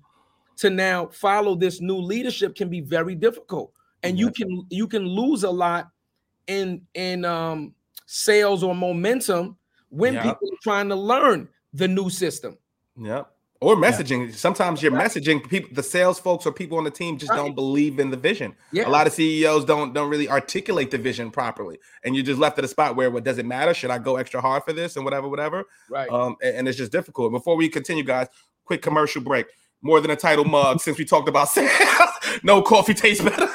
[0.58, 3.72] to now follow this new leadership can be very difficult,
[4.04, 5.90] and you can you can lose a lot
[6.48, 7.74] in in um
[8.06, 9.58] sales or momentum
[9.90, 10.24] when Yeah.
[10.24, 12.58] people are trying to learn the new system.
[12.98, 13.32] Yep.
[13.62, 14.34] Or messaging.
[14.34, 17.36] Sometimes your messaging, people, the sales folks or people on the team just Right.
[17.36, 18.56] don't believe in the vision.
[18.72, 18.88] Yeah.
[18.88, 22.58] A lot of CEOs don't don't really articulate the vision properly, and you're just left
[22.58, 23.74] at a spot where, what does it matter?
[23.74, 25.66] Should I go extra hard for this and whatever, whatever?
[25.90, 26.10] Right.
[26.10, 27.34] Um, and, and it's just difficult.
[27.34, 28.28] Before we continue, guys,
[28.64, 29.48] quick commercial break.
[29.82, 31.72] More than a title mug, since we talked about sales.
[32.44, 33.48] no coffee tastes better.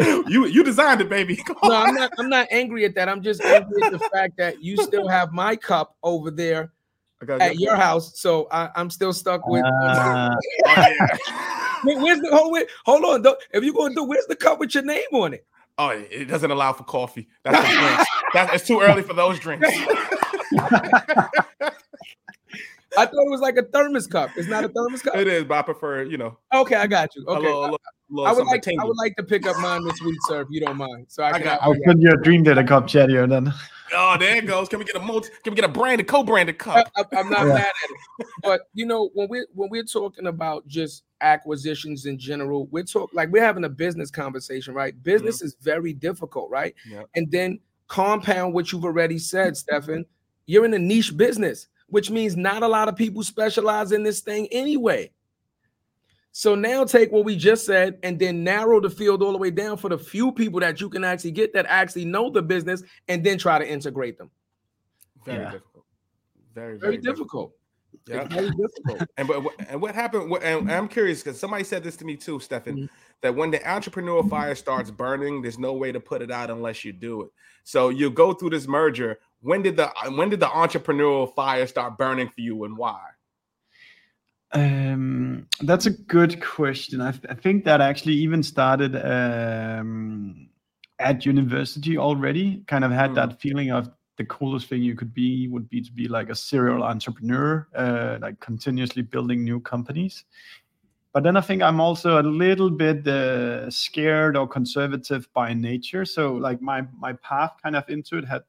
[0.28, 1.38] you you designed it, baby.
[1.62, 1.74] No.
[1.76, 2.10] I'm not.
[2.18, 3.08] I'm not angry at that.
[3.08, 6.72] I'm just angry at the fact that you still have my cup over there
[7.22, 8.18] at get- your house.
[8.20, 9.64] So I, I'm still stuck with.
[9.64, 10.34] Ah,
[10.66, 11.18] Oh.
[11.86, 12.52] Wait, where's the hold?
[12.52, 13.20] Wait, hold on.
[13.22, 15.46] Though, if you're gonna do, where's the cup with your name on it?
[15.76, 17.28] Oh, it it doesn't allow for coffee.
[17.44, 18.04] That's the drinks.
[18.32, 19.68] That's it's too early for those drinks.
[22.96, 24.30] I thought it was like a thermos cup.
[24.36, 25.16] It's not a thermos cup.
[25.16, 27.24] It is, but I prefer, you know, Okay, I got you.
[27.26, 28.84] a Okay, little, a little, a little I would something like.
[28.84, 31.06] I would like to pick up mine this week, sir, if you don't mind.
[31.08, 31.42] So I I can.
[31.42, 33.52] got- have- I'll put your dream data cup chat here then.
[33.96, 34.68] Oh, there it goes.
[34.68, 35.28] Can we get a multi?
[35.44, 36.90] Can we get a branded, co-branded cup?
[36.96, 37.54] I- I'm not Yeah.
[37.54, 42.18] mad at it, but you know when we when we're talking about just acquisitions in
[42.18, 45.00] general, we're talking like we're having a business conversation, right?
[45.02, 45.46] Business mm-hmm.
[45.46, 46.74] is very difficult, right?
[46.88, 47.08] Yep.
[47.14, 50.04] And then compound what you've already said, Steffen.
[50.46, 54.18] You're in a niche business, which means not a lot of people specialize in this
[54.18, 55.08] thing anyway.
[56.32, 59.52] So now take what we just said and then narrow the field all the way
[59.52, 62.82] down for the few people that you can actually get that actually know the business
[63.06, 64.28] and then try to integrate them.
[65.24, 65.50] Very Yeah.
[65.52, 65.84] difficult.
[66.52, 67.52] Very, Very very, difficult.
[68.08, 68.24] Yeah.
[68.24, 69.08] Very difficult.
[69.16, 70.28] And but what- and what happened?
[70.28, 72.74] what- And I'm curious because somebody said this to me too, Steffen.
[72.76, 72.88] Mhm.
[73.20, 76.84] That when the entrepreneur fire starts burning, there's no way to put it out unless
[76.84, 77.30] you do it.
[77.62, 79.20] So you go through this merger.
[79.44, 82.98] When did the when did the entrepreneurial fire start burning for you, and why?
[84.52, 87.00] Um, that's a good question.
[87.00, 90.48] I, th- I think that actually even started um,
[90.98, 92.62] at university already.
[92.68, 93.14] Kind of had Mm.
[93.16, 96.34] that feeling of the coolest thing you could be would be to be like a
[96.34, 100.24] serial entrepreneur, uh, like continuously building new companies.
[101.12, 106.04] But then I think I'm also a little bit uh, scared or conservative by nature.
[106.04, 108.42] So like my my path kind of into it had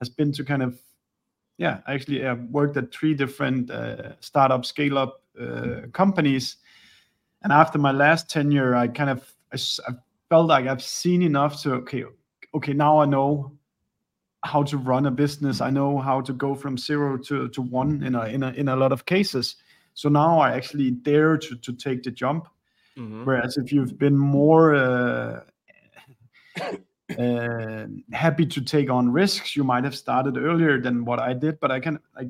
[0.00, 0.78] has been to kind of
[1.56, 6.56] yeah actually i worked at three different uh, startup scale up uh, companies.
[7.42, 9.56] And after my last tenure i kind of I,
[9.90, 9.94] I
[10.28, 12.04] felt like i've seen enough to okay
[12.54, 13.52] okay now i know
[14.44, 15.60] how to run a business.
[15.60, 18.68] I know how to go from zero to, to one in a, in a in
[18.68, 19.56] a lot of cases.
[19.94, 22.48] So now i actually dare to, to take the jump.
[22.96, 23.24] Mhm.
[23.24, 25.40] Whereas if you've been more uh,
[26.60, 26.76] uh,
[28.12, 31.58] happy to take on risks, you might have started earlier than what I did.
[31.60, 32.28] But I can like,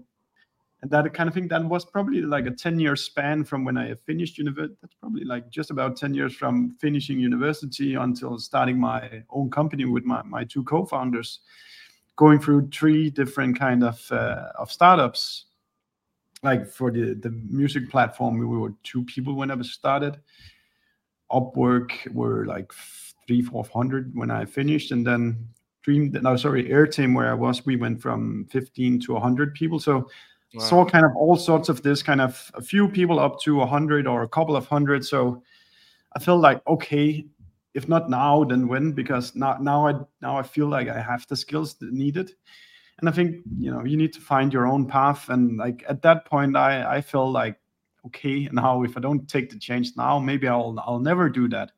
[0.81, 1.49] and that kind of thing.
[1.49, 4.77] That was probably like a ten-year span from when I finished university.
[4.81, 9.85] That's probably like just about ten years from finishing university until starting my own company
[9.85, 11.41] with my my two co-founders,
[12.15, 15.47] going through three different kind of uh, of startups.
[16.45, 20.21] Like for the the music platform, we were two people when I started.
[21.33, 22.73] Upwork were like
[23.29, 25.47] three, four hundred when I finished, and then
[25.83, 29.79] Dream, no, sorry, Airtame where I was, we went from fifteen to hundred people.
[29.79, 30.11] So
[30.55, 30.61] Wow.
[30.65, 34.07] saw kind of all sorts of this, kind of a few people up to hundred
[34.07, 35.05] or a couple of hundred.
[35.05, 35.43] So
[36.17, 37.27] I felt like okay,
[37.75, 38.93] if not now, then when?
[38.93, 42.33] Because now, now I now I feel like I have the skills that needed.
[42.99, 45.29] And I think you know you need to find your own path.
[45.29, 47.61] And like at that point, I I felt like
[48.07, 51.73] okay now if I don't take the change now, maybe I'll I'll never do that.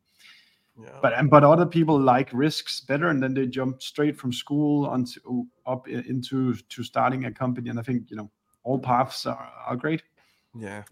[0.83, 0.99] Yeah.
[1.03, 4.87] But and but other people like risks better, and then they jump straight from school
[4.87, 7.71] onto up into to starting a company.
[7.71, 8.31] And I think you know
[8.63, 10.03] all paths are, are great.
[10.59, 10.85] Yeah.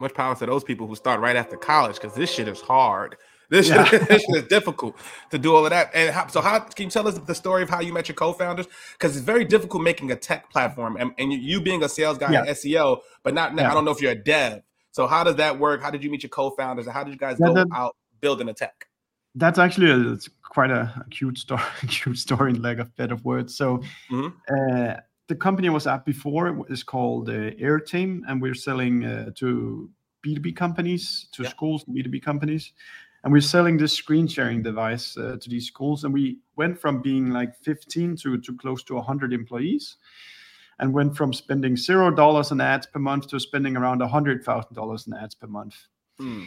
[0.00, 3.16] Much power to those people who start right after college because this shit is hard.
[3.50, 3.88] This, yeah.
[4.08, 4.96] this is difficult
[5.30, 5.90] to do all of that.
[5.94, 8.14] And how, so, how can you tell us the story of how you met your
[8.14, 8.66] co-founders?
[8.92, 12.30] Because it's very difficult making a tech platform, and, and you being a sales guy
[12.30, 12.44] yeah.
[12.46, 13.56] SEO, but not.
[13.56, 13.70] Yeah.
[13.70, 14.62] I don't know if you're a dev.
[14.92, 15.82] So, how does that work?
[15.82, 18.48] How did you meet your co-founders, and how did you guys go that, out building
[18.48, 18.87] a tech?
[19.38, 21.62] That's actually a, it's quite a, a cute story.
[21.88, 23.56] cute story, in lack of better words.
[23.56, 23.78] So,
[24.10, 24.28] mm-hmm.
[24.48, 24.94] uh,
[25.28, 29.90] the company I was at before is called uh, Airtame, and we're selling uh, to
[30.26, 31.50] B2B companies, to yeah.
[31.50, 32.72] schools, B2B companies
[33.24, 37.02] and we're selling this screen sharing device uh, to these schools and we went from
[37.02, 39.96] being like 15 to, to close to 100 employees
[40.78, 45.14] and went from spending zero dollars on ads per month to spending around $100000 in
[45.14, 45.74] ads per month
[46.18, 46.44] hmm.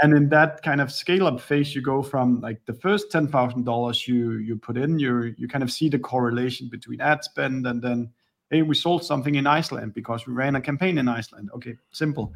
[0.00, 4.06] And in that kind of scale up phase you go from like the first $10000
[4.06, 7.82] you you put in you you kind of see the correlation between ad spend and
[7.82, 8.10] then
[8.50, 11.50] hey we sold something in iceland because we ran a campaign in iceland.
[11.54, 12.32] Okay simple.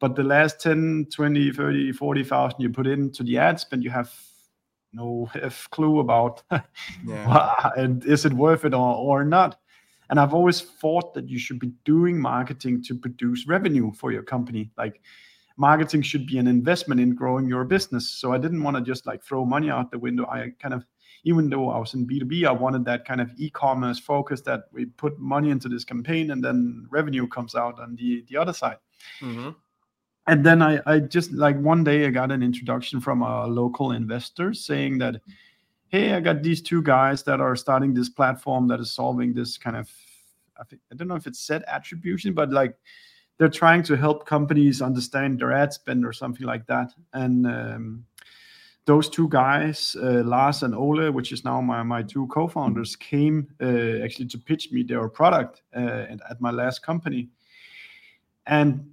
[0.00, 4.12] But the last 10 20 30 40,000 you put into the ad spend you have
[4.92, 5.30] no
[5.70, 6.42] clue about
[7.06, 7.70] yeah.
[7.76, 9.60] and is it worth it or, or not.
[10.10, 14.22] And i've always thought that you should be doing marketing to produce revenue for your
[14.22, 14.70] company.
[14.76, 15.00] Like
[15.58, 18.08] marketing should be an investment in growing your business.
[18.08, 20.24] So i didn't want to just like throw money out the window.
[20.26, 20.84] I kind of
[21.24, 24.86] even though i was in b2b i wanted that kind of e-commerce focus that we
[24.86, 28.78] put money into this campaign and then revenue comes out on the the other side.
[29.20, 29.50] Mm-hmm.
[30.28, 33.92] And then I, I just like one day I got an introduction from a local
[33.92, 35.22] investor saying that,
[35.88, 39.56] hey, I got these two guys that are starting this platform that is solving this
[39.56, 39.90] kind of,
[40.60, 42.76] I, think, I don't know if it's set attribution, but like
[43.38, 46.92] they're trying to help companies understand their ad spend or something like that.
[47.12, 48.04] And um,
[48.84, 53.46] those two guys, uh, Lars and Ole, which is now my, my two co-founders, came
[53.62, 57.28] uh, actually to pitch me their product uh, at my last company.
[58.46, 58.90] And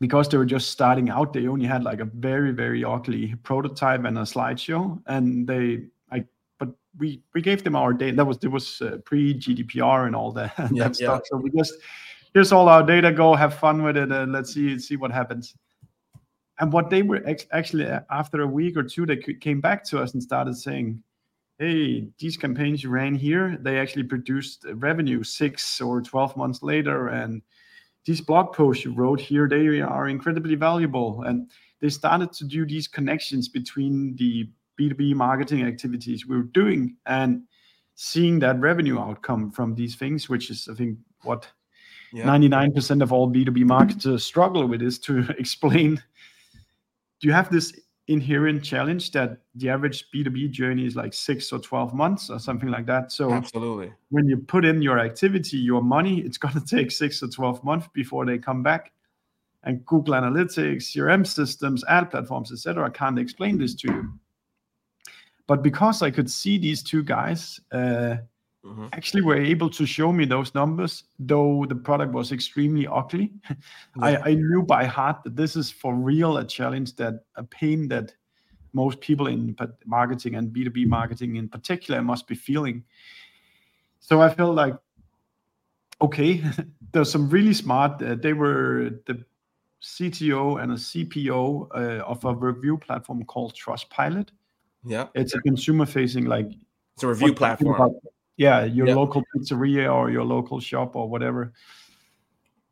[0.00, 4.04] because they were just starting out, they only had like a very, very ugly prototype
[4.04, 5.00] and a slideshow.
[5.06, 6.24] And they, I
[6.58, 8.16] but we we gave them our data.
[8.16, 11.22] That was it was uh, pre GDPR and all that, yeah, that stuff.
[11.24, 11.28] Yeah.
[11.30, 11.74] So we just
[12.34, 13.12] here's all our data.
[13.12, 15.54] Go have fun with it, and let's see see what happens.
[16.60, 20.02] And what they were ex- actually after a week or two, they came back to
[20.02, 21.02] us and started saying,
[21.58, 27.08] "Hey, these campaigns you ran here, they actually produced revenue six or twelve months later,
[27.08, 27.42] and."
[28.08, 31.22] these blog posts you wrote here, they are incredibly valuable.
[31.24, 34.48] And they started to do these connections between the
[34.80, 37.42] B2B marketing activities we were doing and
[37.96, 41.46] seeing that revenue outcome from these things, which is, I think, what
[42.12, 42.24] yeah.
[42.24, 46.02] 99% of all B2B marketers struggle with is to explain
[47.20, 51.58] do you have this inherent challenge that the average B2B journey is like six or
[51.58, 53.12] 12 months or something like that.
[53.12, 57.22] So absolutely when you put in your activity, your money, it's going to take six
[57.22, 58.92] or 12 months before they come back.
[59.64, 64.12] And Google Analytics, CRM systems, ad platforms, etc., I can't explain this to you.
[65.46, 68.16] But because I could see these two guys uh,
[68.64, 68.86] mm-hmm.
[68.92, 73.32] actually were able to show me those numbers, though the product was extremely ugly.
[74.00, 77.88] I, I knew by heart that this is for real a challenge that a pain
[77.88, 78.12] that
[78.72, 82.84] most people in marketing and B2B marketing in particular must be feeling.
[84.00, 84.74] So I felt like,
[86.00, 86.42] okay,
[86.92, 89.24] there's some really smart, uh, they were the
[89.82, 94.28] CTO and a CPO uh, of a review platform called Trustpilot.
[94.84, 95.06] Yeah.
[95.14, 96.50] It's a consumer facing, like,
[96.94, 97.94] it's a review platform
[98.38, 98.96] yeah your yep.
[98.96, 101.52] local pizzeria or your local shop or whatever.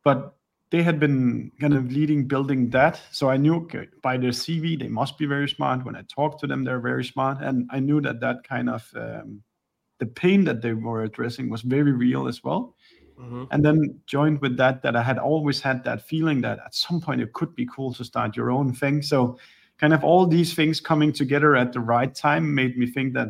[0.03, 0.35] But
[0.71, 3.01] they had been kind of leading building that.
[3.11, 5.85] So i knew okay, by their cv they must be very smart.
[5.85, 7.43] When i talked to them they're very smart.
[7.43, 9.43] And i knew that that kind of um,
[9.99, 12.75] the pain that they were addressing was very real as well.
[13.19, 13.45] Mm-hmm.
[13.51, 17.01] and then joined with that that i had always had that feeling that at some
[17.01, 19.01] point it could be cool to start your own thing.
[19.01, 19.39] So
[19.79, 23.29] kind of all these things coming together at the right time made me think that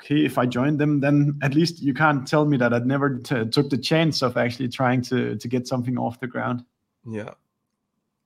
[0.00, 3.18] okay, if I join them, then at least you can't tell me that I'd never
[3.18, 6.64] t- took the chance of actually trying to to get something off the ground.
[7.06, 7.34] Yeah.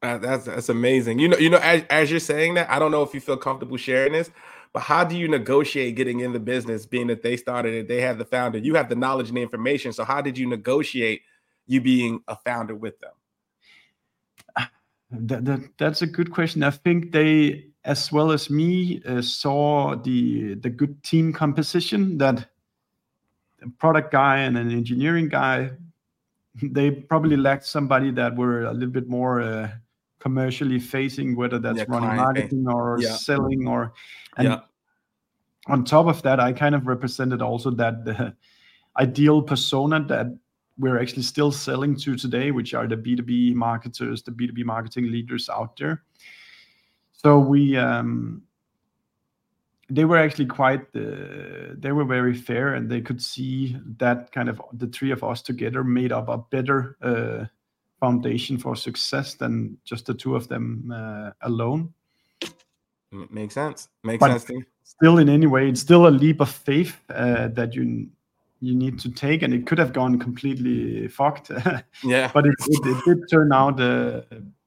[0.03, 1.19] Uh, that's that's amazing.
[1.19, 3.37] You know, you know, as, as you're saying that, I don't know if you feel
[3.37, 4.31] comfortable sharing this,
[4.73, 8.01] but how do you negotiate getting in the business, being that they started it, they
[8.01, 9.93] have the founder, you have the knowledge and the information.
[9.93, 11.23] So how did you negotiate
[11.67, 13.13] you being a founder with them?
[15.15, 16.63] That, that, that's a good question.
[16.63, 22.47] I think they as well as me uh, saw the the good team composition that
[23.63, 25.71] a product guy and an engineering guy
[26.63, 29.71] they probably lacked somebody that were a little bit more uh,
[30.21, 33.15] commercially facing whether that's yeah, running marketing or yeah.
[33.15, 33.93] selling or
[34.37, 34.61] and yeah.
[35.67, 38.35] on top of that i kind of represented also that the
[38.99, 40.27] ideal persona that
[40.79, 45.49] we're actually still selling to today which are the b2b marketers the b2b marketing leaders
[45.49, 46.05] out there
[47.25, 48.43] So we um,
[49.91, 54.49] they were actually quite uh, they were very fair and they could see that kind
[54.49, 57.45] of the three of us together made up a better uh,
[58.01, 61.93] foundation for success than just the two of them uh, alone
[63.31, 63.89] Makes sense.
[64.03, 67.75] Makes But- sense still in any way it's still a leap of faith uh, that
[67.75, 68.09] you
[68.61, 71.51] you need to take and it could have gone completely fucked
[72.05, 72.31] Yeah.
[72.33, 74.23] but it, it, it did turn out uh,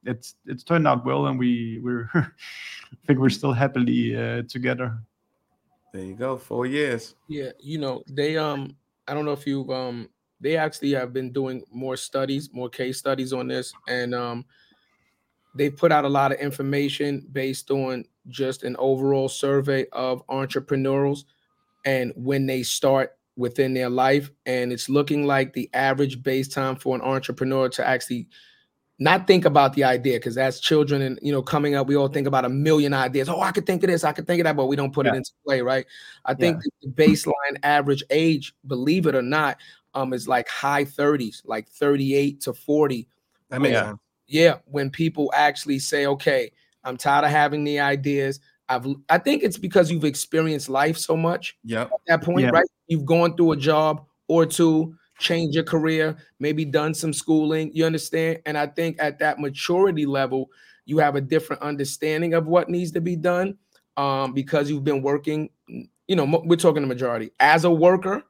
[0.05, 2.27] it's it's turned out well and we we're I
[3.07, 4.97] think we're still happily uh, together
[5.93, 6.37] There you go.
[6.37, 7.15] Four years.
[7.29, 8.75] Yeah, you know, they um
[9.07, 10.09] I don't know if you've um
[10.41, 14.45] they actually have been doing more studies, more case studies on this, and um
[15.55, 21.23] they put out a lot of information based on just an overall survey of entrepreneurs
[21.85, 24.31] and when they start within their life.
[24.45, 28.27] And it's looking like the average base time for an entrepreneur to actually
[28.97, 32.07] not think about the idea because as children and you know coming up we all
[32.07, 34.45] think about a million ideas oh i could think of this i could think of
[34.45, 35.85] that but we don't put it into play right
[36.23, 39.57] i think the baseline average age believe it or not
[39.95, 43.07] um is like high 30s like 38 to 40
[43.49, 43.93] That makes Yeah.
[44.27, 46.51] yeah when people actually say okay
[46.85, 48.39] i'm tired of having the ideas
[48.69, 51.81] i've i think it's because you've experienced life so much Yeah.
[51.83, 52.51] at that point Yeah.
[52.51, 57.71] right you've gone through a job or two changed your career maybe done some schooling
[57.73, 58.39] you understand?
[58.45, 60.49] And i think at that maturity level
[60.85, 63.57] you have a different understanding of what needs to be done
[63.97, 65.49] um because you've been working
[66.07, 68.23] you know we're talking the majority as a worker.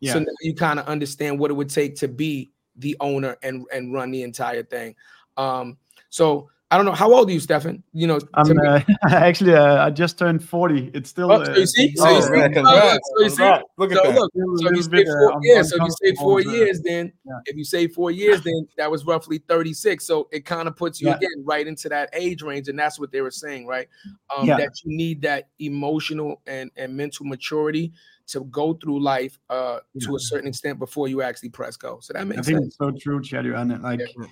[0.00, 0.12] Yeah.
[0.12, 3.64] so now you kind of understand what it would take to be the owner and
[3.72, 4.94] and run the entire thing.
[5.36, 5.78] Um,
[6.10, 7.82] so I don't know how old are you, Steffen?
[7.92, 10.90] You know, I'm uh, actually uh, I just turned 40.
[10.94, 11.94] It's still Oh, uh, so you see?
[11.94, 12.30] So Oh, you see?
[12.30, 13.52] man, Oh, so you see?
[13.78, 14.14] Look at so that.
[14.14, 16.80] look, so if you little say uh, four, un- yeah, so you say four years,
[16.82, 17.32] then Yeah.
[17.46, 20.04] if you say four years, then that was roughly 36.
[20.04, 21.16] So it kind of puts you Yeah.
[21.16, 23.86] again right into that age range, and that's what they were saying, right?
[24.36, 24.56] Um, Yeah.
[24.56, 27.92] that you need that emotional and, and mental maturity
[28.26, 32.00] to go through life uh to a certain extent before you actually press go.
[32.00, 32.48] So that makes sense.
[32.48, 32.66] I think sense.
[32.66, 33.56] it's so true, Chadeo.
[33.56, 34.26] And like Yeah.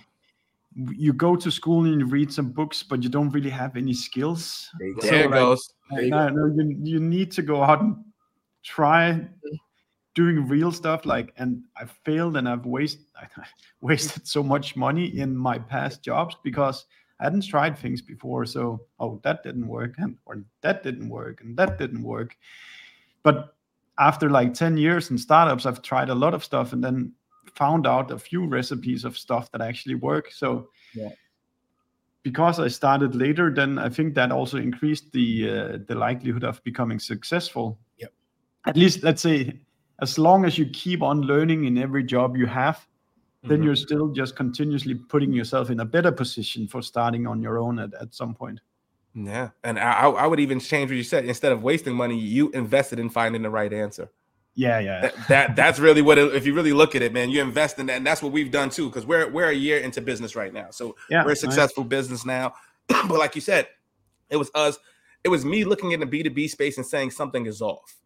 [0.75, 3.95] You go to school and you read some books, but you don't really have any
[3.95, 4.70] skills.
[4.79, 5.01] There you.
[5.01, 5.72] So, it like, goes.
[5.91, 7.97] There you no, no, you, you need to go out and
[8.64, 9.27] try
[10.14, 11.07] doing real stuff.
[11.07, 13.27] Like, and I failed and I've wasted I
[13.81, 16.87] wasted so much money in my past jobs because
[17.20, 18.45] I hadn't tried things before.
[18.45, 22.37] So, oh, that didn't work, and or that didn't work, and that didn't work.
[23.22, 23.55] But
[23.99, 27.12] after like 10 years in startups, I've tried a lot of stuff and then
[27.55, 30.30] found out a few recipes of stuff that actually work.
[30.32, 31.11] So Yeah.
[32.22, 36.62] because I started later, then I think that also increased the uh, the likelihood of
[36.64, 37.78] becoming successful.
[37.99, 38.12] Yep.
[38.66, 39.61] At least let's say
[40.01, 42.86] as long as you keep on learning in every job you have,
[43.42, 43.64] then Mhm.
[43.64, 47.78] you're still just continuously putting yourself in a better position for starting on your own
[47.78, 48.61] at, at some point.
[49.14, 51.24] Yeah, and I I would even change what you said.
[51.26, 54.09] Instead of wasting money, you invested in finding the right answer.
[54.55, 55.01] Yeah, yeah.
[55.01, 57.79] That, that that's really what it, if you really look at it, man, you invest
[57.79, 58.89] in that, and that's what we've done too.
[58.89, 61.41] Because we're we're a year into business right now, so yeah, we're a nice.
[61.41, 62.55] successful business now.
[62.89, 63.67] but like you said,
[64.31, 64.79] it was us.
[65.25, 67.97] It was me looking in the B two B space and saying something is off.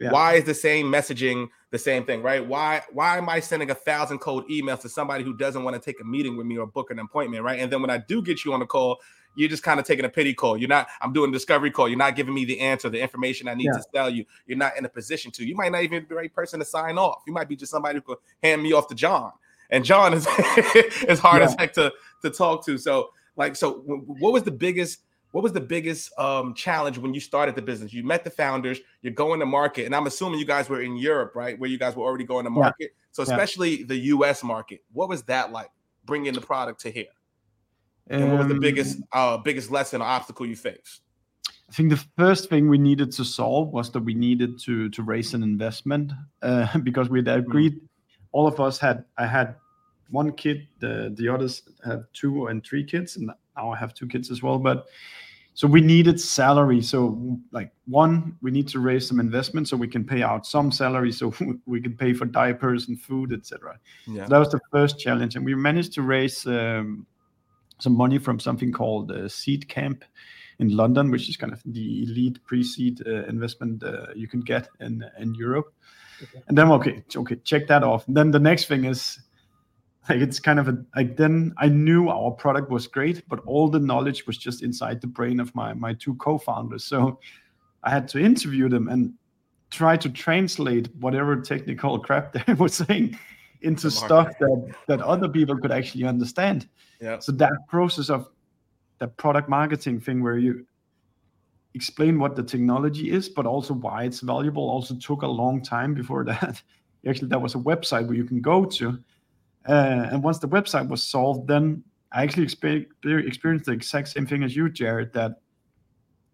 [0.00, 0.12] Yeah.
[0.12, 2.46] Why is the same messaging the same thing, right?
[2.46, 5.80] Why why am I sending a thousand cold emails to somebody who doesn't want to
[5.80, 7.58] take a meeting with me or book an appointment, right?
[7.58, 8.98] And then when I do get you on the call,
[9.36, 10.56] you're just kind of taking a pity call.
[10.56, 10.88] You're not.
[11.00, 11.88] I'm doing a discovery call.
[11.88, 13.72] You're not giving me the answer, the information I need Yeah.
[13.78, 14.24] to tell you.
[14.46, 15.44] You're not in a position to.
[15.46, 17.22] You might not even be the right person to sign off.
[17.26, 19.32] You might be just somebody who could hand me off to John,
[19.70, 20.26] and John is
[21.08, 22.78] is hard as heck to to talk to.
[22.78, 25.00] So like, so what was the biggest?
[25.32, 27.92] What was the biggest um, challenge when you started the business?
[27.92, 28.80] You met the founders.
[29.02, 31.78] You're going to market, and I'm assuming you guys were in Europe, right, where you
[31.78, 32.60] guys were already going to Yeah.
[32.60, 32.92] market.
[33.12, 33.32] So Yeah.
[33.34, 34.42] especially the U.S.
[34.42, 35.70] market, what was that like?
[36.06, 37.04] Bringing the product to here,
[38.10, 41.02] and what was the Um, biggest uh, biggest lesson or obstacle you faced?
[41.68, 45.02] I think the first thing we needed to solve was that we needed to to
[45.02, 47.80] raise an investment uh, because we'd agreed.
[48.32, 49.56] All of us had I had
[50.10, 54.06] one kid, the the others have two and three kids, and now I have two
[54.06, 54.58] kids as well.
[54.58, 54.86] But
[55.54, 56.80] so we needed salary.
[56.80, 60.70] So like one, we need to raise some investment so we can pay out some
[60.70, 61.34] salary, so
[61.66, 63.78] we can pay for diapers and food, etc.
[64.06, 67.06] Yeah, So that was the first challenge, and we managed to raise um,
[67.78, 70.02] some money from something called uh, Seedcamp
[70.58, 74.68] in London, which is kind of the elite pre-seed uh, investment uh, you can get
[74.80, 75.72] in in Europe.
[76.22, 76.42] Okay.
[76.48, 78.04] And then okay, okay, check that off.
[78.08, 79.20] then the next thing is
[80.08, 83.68] like it's kind of a like then I knew our product was great, but all
[83.68, 86.84] the knowledge was just inside the brain of my my two co-founders.
[86.84, 87.20] So
[87.84, 89.14] I had to interview them and
[89.70, 93.18] try to translate whatever technical crap they were saying
[93.62, 96.68] into stuff that that other people could actually understand.
[97.00, 98.30] yeah, So that process of
[98.98, 100.66] the product marketing thing where you
[101.74, 104.68] explain what the technology is, but also why it's valuable.
[104.68, 106.62] Also took a long time before that.
[107.06, 108.98] Actually, there was a website where you can go to,
[109.68, 111.82] uh, and once the website was solved, then
[112.12, 115.12] I actually experienced the exact same thing as you, Jarrett.
[115.12, 115.40] That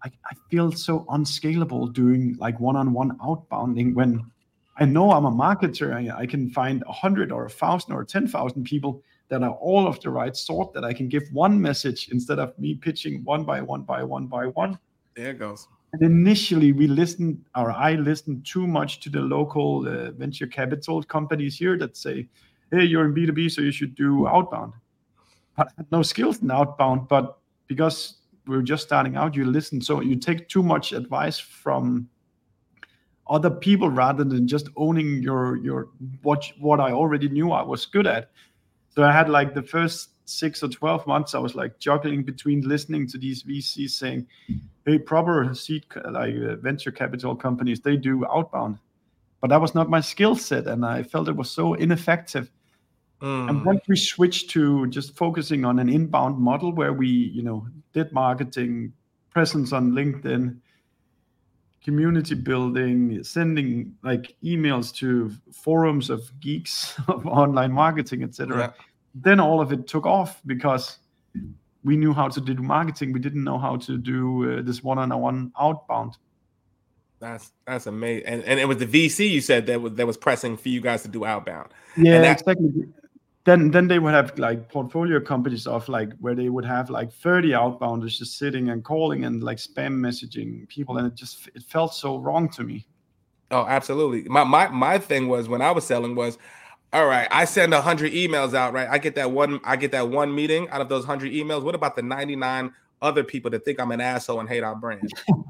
[0.02, 4.30] I, I feel so unscalable doing like one-on-one outbounding when
[4.76, 5.94] I know I'm a marketer.
[5.94, 9.52] I, I can find a hundred or a thousand or ten thousand people that are
[9.52, 13.22] all of the right sort that I can give one message instead of me pitching
[13.24, 14.78] one by one by one by one.
[15.14, 15.68] There it goes.
[15.92, 21.02] And initially, we listened, or I listened too much to the local uh, venture capital
[21.04, 22.28] companies here that say,
[22.72, 24.72] "Hey, you're in B2B, so you should do outbound."
[25.56, 28.16] But I had no skills in outbound, but because
[28.46, 29.80] we are just starting out, you listen.
[29.80, 32.08] So you take too much advice from
[33.26, 35.88] other people rather than just owning your your
[36.22, 38.30] what what I already knew I was good at.
[38.94, 42.60] So I had like the first six or twelve months, I was like juggling between
[42.62, 44.26] listening to these VCs saying,
[44.84, 48.78] "Hey, proper seed like uh, venture capital companies, they do outbound,"
[49.40, 52.50] but that was not my skill set, and I felt it was so ineffective.
[53.22, 53.48] Mm.
[53.48, 57.66] And once we switched to just focusing on an inbound model where we, you know,
[57.94, 58.92] did marketing,
[59.30, 60.56] presence on LinkedIn,
[61.84, 68.58] community building, sending like emails to forums of geeks of online marketing, etc.
[68.58, 68.70] Yeah.
[69.14, 70.98] Then all of it took off because
[71.84, 73.12] we knew how to do marketing.
[73.12, 76.16] We didn't know how to do uh, this one-on-one outbound.
[77.20, 78.26] That's that's amazing.
[78.26, 80.80] And and it was the VC you said that was that was pressing for you
[80.80, 81.68] guys to do outbound.
[81.96, 82.86] Yeah, exactly
[83.44, 87.12] then then they would have like portfolio companies of like where they would have like
[87.12, 91.62] 30 outbounders just sitting and calling and like spam messaging people and it just it
[91.62, 92.86] felt so wrong to me.
[93.50, 94.24] Oh absolutely.
[94.28, 96.38] My my, my thing was when i was selling was
[96.92, 98.88] all right i send 100 emails out right?
[98.90, 101.62] I get that one i get that one meeting out of those 100 emails.
[101.62, 102.72] What about the 99
[103.02, 105.10] other people that think i'm an asshole and hate our brand?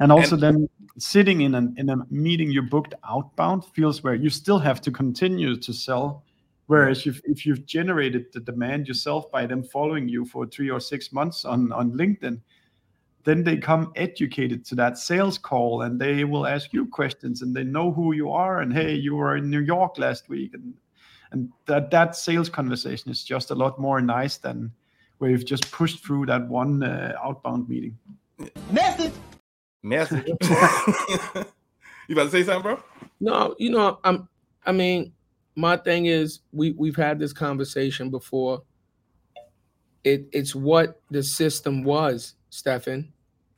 [0.00, 0.68] And also and, then
[0.98, 4.90] sitting in an in a meeting you booked outbound feels where you still have to
[4.90, 6.24] continue to sell
[6.66, 10.80] Whereas if, if you've generated the demand yourself by them following you for three or
[10.80, 12.40] six months on, on LinkedIn,
[13.24, 17.54] then they come educated to that sales call and they will ask you questions and
[17.54, 20.74] they know who you are and hey, you were in New York last week and
[21.32, 24.70] and that that sales conversation is just a lot more nice than
[25.18, 27.98] where you've just pushed through that one uh, outbound meeting.
[28.70, 29.12] Message.
[29.82, 30.26] Message.
[32.08, 32.82] you about to say something, bro?
[33.20, 34.28] No, you know, I'm.
[34.64, 35.12] I mean,
[35.56, 38.62] my thing is we we've had this conversation before.
[40.04, 43.08] It it's what the system was, Steffen.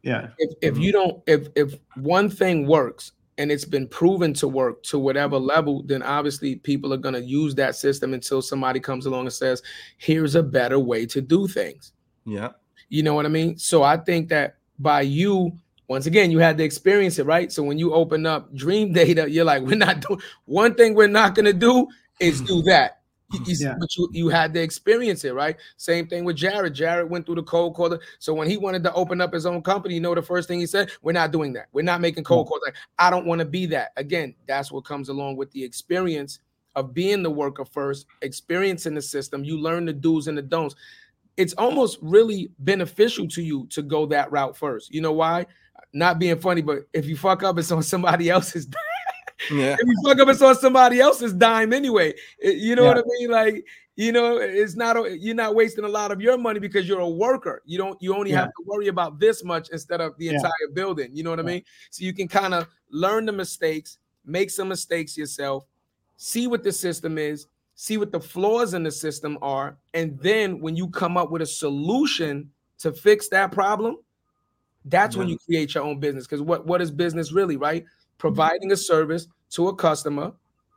[0.03, 0.28] Yeah.
[0.38, 0.82] If if mm-hmm.
[0.82, 5.38] you don't if if one thing works and it's been proven to work to whatever
[5.38, 9.32] level, then obviously people are going to use that system until somebody comes along and
[9.32, 9.62] says,
[9.99, 11.92] "Here's a better way to do things."
[12.24, 12.51] Yeah.
[12.88, 13.59] You know what I mean?
[13.59, 15.53] So I think that by you
[15.89, 17.51] once again, you had to experience it, right?
[17.51, 21.09] So when you open up dream data, you're like, we're not doing one thing we're
[21.09, 21.89] not gonna do
[22.20, 22.68] is do mm-hmm.
[22.68, 22.99] that.
[23.45, 23.74] Yeah.
[23.78, 25.57] But you, you had to experience it, right?
[25.76, 26.72] Same thing with Jarrett.
[26.72, 27.99] Jarrett went through the cold call.
[28.18, 30.61] So when he wanted to open up his own company, you know the first thing
[30.61, 31.66] he said, We're not doing that.
[31.72, 32.51] We're not making cold mm.
[32.51, 32.62] calls.
[32.64, 33.93] Like, I don't want to be that.
[33.97, 36.41] Again, that's what comes along with the experience
[36.74, 39.45] of being the worker first, experiencing the system.
[39.45, 40.74] You learn the do's and the don'ts.
[41.36, 44.93] It's almost really beneficial to you to go that route first.
[44.93, 45.47] You know why?
[45.99, 48.68] Not being funny, but if you fuck up, it's on somebody else's.
[49.53, 49.76] yeah.
[49.78, 52.14] If you fuck up, it's on somebody else's dime anyway.
[52.40, 52.88] You know yeah.
[52.88, 53.30] what I mean?
[53.30, 57.01] Like, you know, it's not you're not wasting a lot of your money because you're
[57.01, 57.62] a worker.
[57.66, 58.42] You don't you only yeah.
[58.42, 60.34] have to worry about this much instead of the yeah.
[60.34, 61.11] entire building.
[61.12, 61.62] You know what I mean?
[61.90, 65.66] So you can kind of learn the mistakes, make some mistakes yourself,
[66.16, 70.61] see what the system is, see what the flaws in the system are, and then
[70.61, 73.96] when you come up with a solution to fix that problem,
[74.85, 76.26] that's when you create your own business.
[76.26, 77.85] Because what, what is business really, right?
[78.18, 80.33] Providing a service to a customer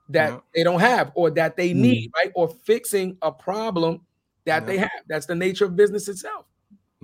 [0.09, 0.39] that yeah.
[0.53, 2.15] they don't have or that they need, mm.
[2.15, 2.31] right?
[2.35, 4.01] Or fixing a problem
[4.45, 4.67] that yeah.
[4.67, 4.91] they have.
[5.07, 6.45] That's the nature of business itself.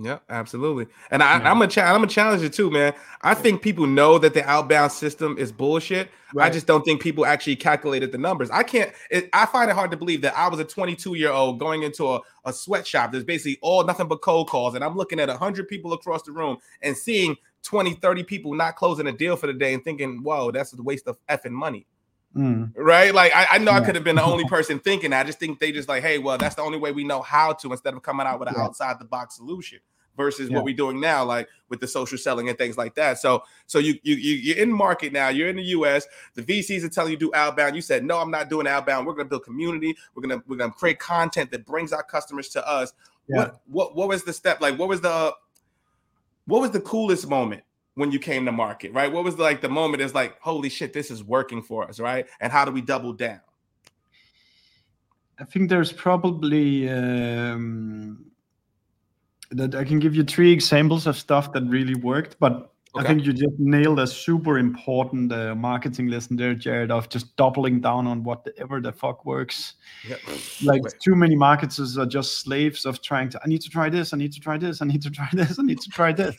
[0.00, 0.86] Yeah, absolutely.
[1.10, 2.94] And I, am a I'm a challenger too, man.
[3.22, 6.08] I think people know that the outbound system is bullshit.
[6.32, 6.46] Right.
[6.46, 8.48] I just don't think people actually calculated the numbers.
[8.50, 8.92] I can't.
[9.10, 11.82] It, I find it hard to believe that I was a 22 year old going
[11.82, 13.10] into a, a sweatshop.
[13.10, 16.30] There's basically all nothing but cold calls, and I'm looking at 100 people across the
[16.30, 17.34] room and seeing
[17.64, 20.80] 20, 30 people not closing a deal for the day and thinking, "Whoa, that's a
[20.80, 21.86] waste of effing money."
[22.36, 22.72] Mm.
[22.76, 23.14] Right?
[23.14, 23.78] Like I, I know yeah.
[23.78, 25.12] I could have been the only person thinking.
[25.12, 27.52] I just think they just like, hey, well, that's the only way we know how
[27.54, 28.64] to instead of coming out with an yeah.
[28.64, 29.78] outside the box solution
[30.16, 30.56] versus yeah.
[30.56, 33.18] what we're doing now, like with the social selling and things like that.
[33.18, 35.28] So, so you you you're in market now.
[35.28, 36.06] You're in the U.S.
[36.34, 37.74] The VCs are telling you do outbound.
[37.74, 39.06] You said no, I'm not doing outbound.
[39.06, 39.96] We're gonna build community.
[40.14, 42.92] We're gonna we're gonna create content that brings our customers to us.
[43.28, 43.36] Yeah.
[43.36, 44.78] What what what was the step like?
[44.78, 45.34] What was the
[46.46, 47.62] what was the coolest moment
[47.98, 49.12] when you came to market, right?
[49.12, 52.26] What was like the moment is like, holy shit, this is working for us, right?
[52.40, 53.40] And how do we double down?
[55.40, 58.24] I think there's probably um,
[59.50, 62.70] that I can give you three examples of stuff that really worked, but okay.
[62.96, 67.36] I think you just nailed a super important uh, marketing lesson there, Jarrett, of just
[67.36, 69.74] doubling down on whatever the fuck works.
[70.08, 70.20] Yep.
[70.62, 70.94] Like Wait.
[71.00, 73.40] too many marketers are just slaves of trying to.
[73.44, 74.12] I need to try this.
[74.12, 74.82] I need to try this.
[74.82, 75.58] I need to try this.
[75.58, 76.36] I need to try this.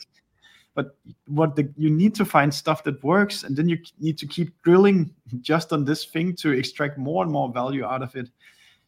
[0.74, 0.96] But
[1.26, 4.50] what the, you need to find stuff that works, and then you need to keep
[4.62, 8.30] drilling just on this thing to extract more and more value out of it,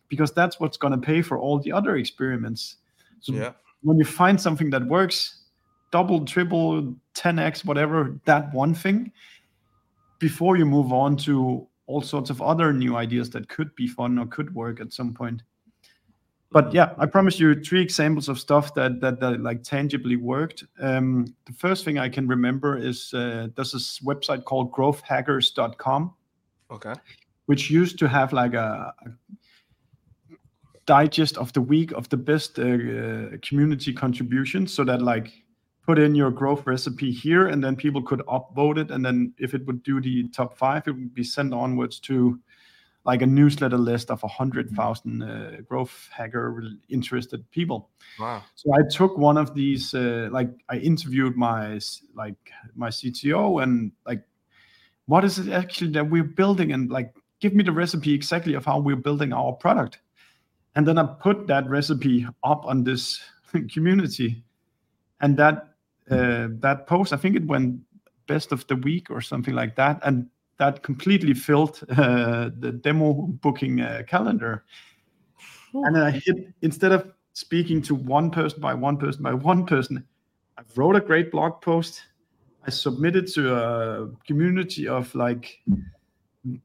[0.09, 2.77] because that's what's going to pay for all the other experiments.
[3.21, 3.53] So yeah
[3.83, 5.43] when you find something that works,
[5.91, 9.13] double, triple, 10x, whatever, that one thing,
[10.19, 14.19] before you move on to all sorts of other new ideas that could be fun
[14.19, 15.43] or could work at some point.
[16.53, 20.65] But yeah, I promise you three examples of stuff that that, that like tangibly worked.
[20.79, 26.15] Um, the first thing I can remember is uh, there's this website called growthhackers.com.
[26.71, 26.95] Okay.
[27.47, 30.37] Which used to have like a, a
[30.87, 35.33] digest of the week of the best uh, uh, community contributions so that like
[35.87, 39.55] put in your growth recipe here and then people could upvote it and then if
[39.55, 42.39] it would do the top five it would be sent onwards to
[43.05, 47.91] like a newsletter list of 100,000 uh, growth hacker interested people.
[48.19, 48.43] Wow.
[48.55, 51.81] So I took one of these uh, like I interviewed my
[52.15, 52.37] like
[52.75, 54.23] my CTO and like
[55.07, 56.73] what is it actually that we're building?
[56.73, 59.99] And like give me the recipe exactly of how we're building our product.
[60.75, 63.21] And then I put that recipe up on this
[63.73, 64.43] community,
[65.21, 65.75] and that
[66.11, 67.81] uh, that post I think it went
[68.27, 70.29] best of the week or something like that, and
[70.59, 74.65] that completely filled uh, the demo booking uh, calendar.
[75.75, 79.65] And then I hit instead of speaking to one person by one person by one
[79.65, 80.05] person,
[80.59, 82.03] I wrote a great blog post.
[82.67, 85.61] I submitted to a community of like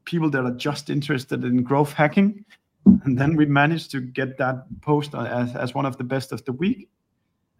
[0.04, 2.44] people that are just interested in growth hacking
[3.04, 6.44] and then we managed to get that post as, as one of the best of
[6.44, 6.88] the week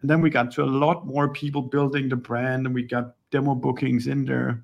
[0.01, 3.15] and then we got to a lot more people building the brand and we got
[3.31, 4.63] demo bookings in there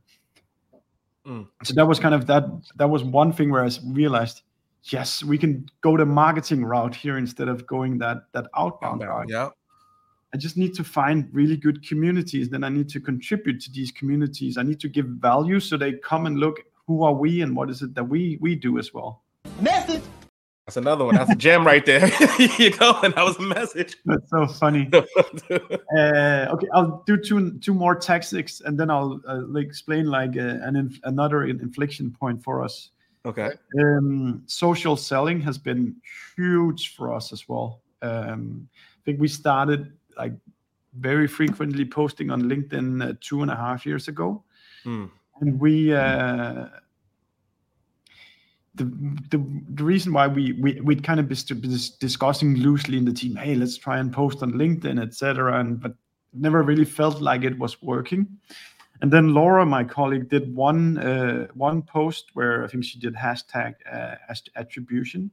[1.26, 1.48] mm.
[1.64, 2.44] so that was kind of that
[2.76, 4.42] that was one thing where i realized
[4.84, 9.30] yes we can go the marketing route here instead of going that that outbound route.
[9.30, 9.50] yeah.
[10.34, 13.92] I just need to find really good communities then i need to contribute to these
[13.92, 14.58] communities.
[14.58, 16.58] I need to give value so they come and look
[16.88, 19.24] who are we and what is it that we we do as well.
[19.62, 20.04] Message
[20.66, 21.14] that's another one.
[21.14, 22.08] That's a gem right there.
[22.58, 23.98] you go, and that was a message.
[24.04, 24.90] That's so funny.
[24.94, 30.58] uh, okay, I'll do two two more tactics, and then I'll uh, explain like uh,
[30.64, 32.90] an inf- another inflection point for us.
[33.28, 33.52] Okay.
[33.80, 35.96] Um, social selling has been
[36.36, 37.82] huge for us as well.
[38.02, 40.34] Um, I think we started like
[40.98, 44.44] very frequently posting on LinkedIn uh, two and a half years ago,
[44.84, 45.12] mm.
[45.42, 46.70] and we uh,
[48.76, 48.84] the,
[49.32, 51.36] the, the reason why we, we we'd kind of be
[52.00, 55.94] discussing loosely in the team hey let's try and post on linkedin etc and but
[56.34, 58.28] never really felt like it was working.
[59.02, 63.16] And then laura my colleague did one uh, one post where i think she did
[63.16, 64.16] hashtag uh,
[64.56, 65.32] attribution.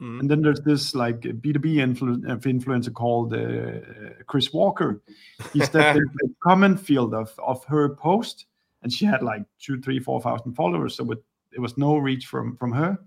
[0.00, 0.20] Mm-hmm.
[0.20, 5.02] and then there's this like b2b influ- influencer called uh, chris walker.
[5.52, 8.46] He stepped into the comment field of, of her post
[8.82, 11.18] and she had like two three four thousand followers so with
[11.52, 12.98] it was no reach from from her.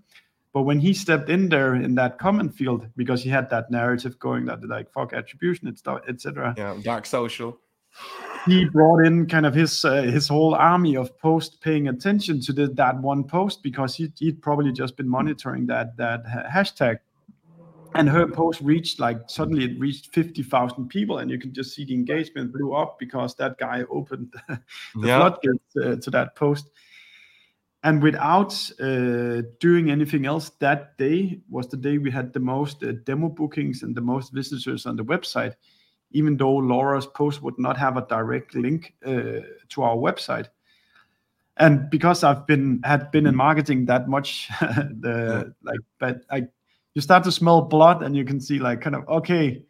[0.52, 4.18] But when he stepped in there in that comment field, because he had that narrative
[4.18, 6.54] going that like fuck attribution, it's etc.
[6.56, 7.58] Yeah, dark social.
[8.46, 12.52] He brought in kind of his uh, his whole army of post paying attention to
[12.52, 16.98] the, that one post because he, he'd probably just been monitoring that that hashtag
[17.94, 21.84] and her post reached like suddenly it reached 50,000 people and you can just see
[21.84, 24.58] the engagement blew up because that guy opened the
[24.96, 25.18] yeah.
[25.18, 26.70] floodgates uh, to that post
[27.84, 32.82] and without uh, doing anything else that day was the day we had the most
[32.82, 35.54] uh, demo bookings and the most visitors on the website
[36.12, 40.48] even though laura's post would not have a direct link uh, to our website.
[41.58, 46.46] And because i've been had been in marketing that much the like but i
[46.94, 49.62] you start to smell blood and you can see like kind of okay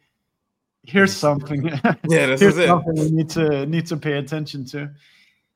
[0.83, 1.63] here's something.
[2.09, 4.91] Yeah this here's is something we need to need to pay attention to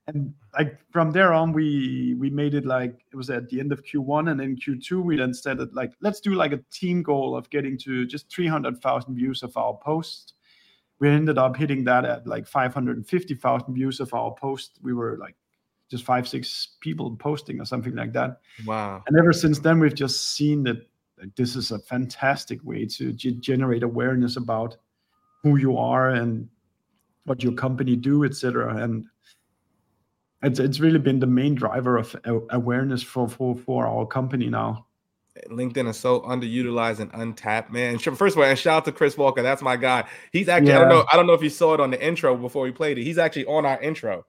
[0.07, 3.71] and like from there on we we made it like it was at the end
[3.71, 7.03] of q1 and in q2 we then said that like let's do like a team
[7.03, 10.33] goal of getting to just 300000 views of our post.
[10.99, 14.79] We ended up hitting that at like 550000 views of our post.
[14.81, 15.35] We were like
[15.91, 18.39] just five six people posting or something like that.
[18.65, 19.03] Wow.
[19.07, 20.77] And ever since then we've just seen that
[21.19, 24.77] like, this is a fantastic way to g- generate awareness about
[25.43, 26.47] who you are and
[27.25, 28.75] what your company do, etc.
[28.77, 29.05] And
[30.43, 32.15] it's it's really been the main driver of
[32.51, 34.85] awareness for for for our company now.
[35.49, 37.99] LinkedIn is so underutilized and untapped, man.
[37.99, 39.43] First of all, and shout out to Chris Walker.
[39.43, 40.05] That's my guy.
[40.31, 40.77] He's actually yeah.
[40.77, 42.71] I don't know I don't know if you saw it on the intro before we
[42.71, 43.03] played it.
[43.03, 44.25] He's actually on our intro.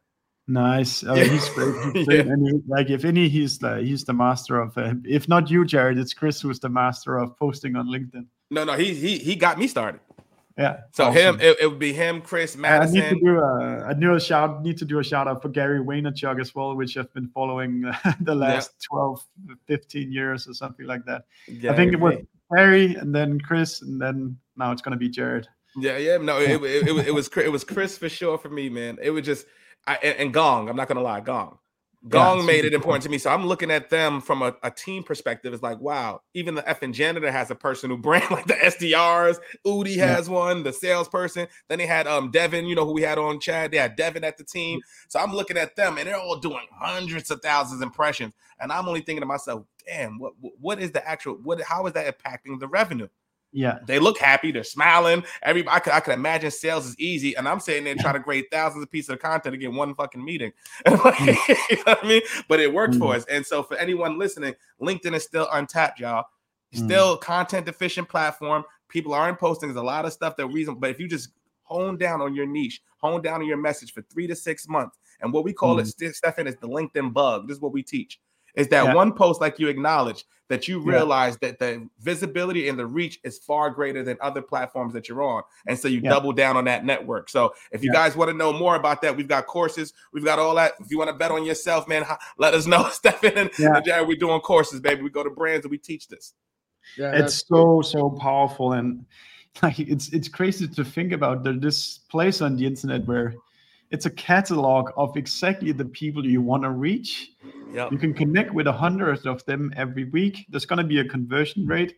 [0.51, 1.05] Nice.
[1.05, 1.75] Oh, he's great.
[1.95, 2.27] He's great.
[2.27, 2.35] yeah.
[2.43, 4.79] He, like if any, he's the he's the master of.
[4.79, 8.25] Uh, if not you, Jarrett, it's Chris who's the master of posting on LinkedIn.
[8.51, 10.01] No, no, he he he got me started.
[10.59, 10.81] Yeah.
[10.93, 11.17] So awesome.
[11.17, 13.01] him, it, it, would be him, Chris, Madison.
[13.01, 15.41] I need to do a, I need a shout, need to do a shout out
[15.41, 17.83] for Gary Vaynerchuk as well, which I've been following
[18.21, 18.97] the last yeah.
[18.99, 19.25] 12,
[19.67, 21.27] 15 years or something like that.
[21.47, 22.17] Gary I think it was
[22.55, 25.47] Gary and then Chris and then now it's gonna be Jarrett.
[25.77, 26.17] Yeah, yeah.
[26.17, 28.99] No, it, it, it, it was it was Chris for sure for me, man.
[29.01, 29.47] It was just
[29.87, 30.69] I, and, and Gong.
[30.69, 31.59] I'm not gonna lie, Gong.
[32.07, 33.19] Gong yeah, made it important to me.
[33.19, 35.53] So I'm looking at them from a, a, team perspective.
[35.53, 39.39] It's like, wow, even the effing janitor has a person who brand like the SDRs.
[39.67, 40.07] Udi yeah.
[40.07, 41.49] has one, the salesperson.
[41.69, 43.73] Then they had um Devin, you know, who we had on Chad.
[43.73, 44.81] They had Devin at the team.
[45.09, 48.33] So I'm looking at them and they're all doing hundreds of thousands of impressions.
[48.61, 51.95] And I'm only thinking to myself, damn, what what is the actual what how is
[51.95, 53.09] that impacting the revenue?
[53.53, 53.79] Yeah.
[53.87, 54.53] They look happy.
[54.53, 55.25] They're smiling.
[55.43, 57.35] Everybody, I could, I could imagine sales is easy.
[57.35, 59.95] And I'm sitting there trying to grade thousands of pieces of content to get one
[59.95, 60.53] fucking meeting.
[60.87, 61.03] you know
[61.85, 62.23] what I mean?
[62.49, 63.25] But it worked mm for us.
[63.27, 66.25] And so for anyone listening, LinkedIn is still untapped, y'all.
[66.75, 66.85] Mm.
[66.85, 68.65] Still mm content deficient platform.
[68.89, 69.69] People aren't posting.
[69.69, 71.31] There's a lot of stuff that reason, but if you just
[71.63, 74.99] hone down on your niche, hone down on your message for three to six months.
[75.21, 77.47] And what we call mm it, Steffen, is the LinkedIn bug.
[77.47, 78.19] This is what we teach
[78.59, 78.95] is that yeah.
[78.95, 81.49] one post like you acknowledge that you realize yeah.
[81.49, 85.43] that the visibility and the reach is far greater than other platforms that you're on.
[85.67, 86.11] And so you yeah.
[86.11, 87.29] double down on that network.
[87.29, 90.39] So if you guys want to know more about that we've got courses we've got
[90.39, 90.73] all that.
[90.81, 92.05] If you want to bet on yourself man
[92.39, 92.85] let us know.
[92.99, 93.81] Steffen and, yeah.
[93.81, 95.03] jarrett we're doing courses baby.
[95.03, 96.35] We go to brands and we teach this.
[96.97, 98.73] Yeah it's so so powerful.
[98.73, 99.05] And
[99.63, 103.35] like it's it's crazy to think about that this place on the internet where
[103.91, 107.33] it's a catalog of exactly the people you want to reach.
[107.73, 107.93] Yep.
[107.93, 110.47] You can connect with a hundred of them every week.
[110.51, 111.97] There's going to be a conversion rate.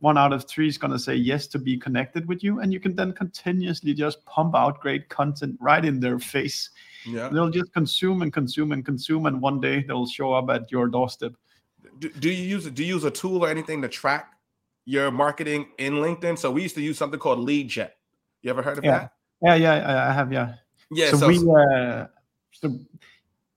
[0.00, 2.60] One out of three is going to say yes to be connected with you.
[2.60, 6.70] And you can then continuously just pump out great content right in their face.
[7.06, 7.28] Yeah.
[7.28, 9.26] They'll just consume and consume and consume.
[9.26, 11.32] And one day they'll show up at your doorstep.
[11.98, 14.32] Do, do you use do you use a tool or anything to track
[14.84, 16.38] your marketing in LinkedIn?
[16.38, 17.90] So we used to use something called LeadJet.
[18.42, 18.98] You ever heard of yeah.
[18.98, 19.12] that?
[19.40, 20.54] Yeah, yeah, I have, yeah.
[20.92, 21.10] Yeah.
[21.10, 22.06] So, so we uh,
[22.52, 22.78] so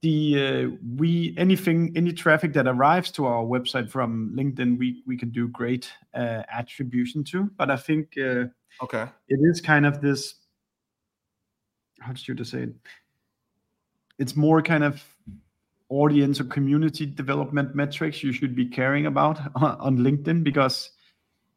[0.02, 5.18] the uh, we anything any traffic that arrives to our website from LinkedIn, we we
[5.18, 7.50] can do great uh, attribution to.
[7.58, 8.46] But I think uh,
[8.84, 10.36] okay, it is kind of this.
[12.00, 12.76] How did you to say it?
[14.20, 15.04] It's more kind of
[15.90, 20.92] audience or community development metrics you should be caring about on LinkedIn because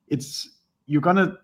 [0.08, 0.48] it's
[0.86, 1.36] you're gonna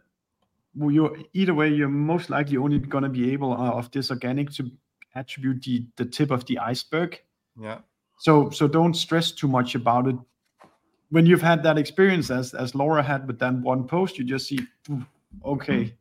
[0.76, 4.50] you're either way, you're most likely only going to be able uh, of this organic
[4.52, 4.70] to
[5.14, 7.20] attribute the the tip of the iceberg.
[7.60, 7.78] Yeah.
[8.18, 10.16] So so don't stress too much about it.
[11.10, 14.48] When you've had that experience, as as Laura had with that one post, you just
[14.48, 14.58] see,
[15.44, 15.94] okay,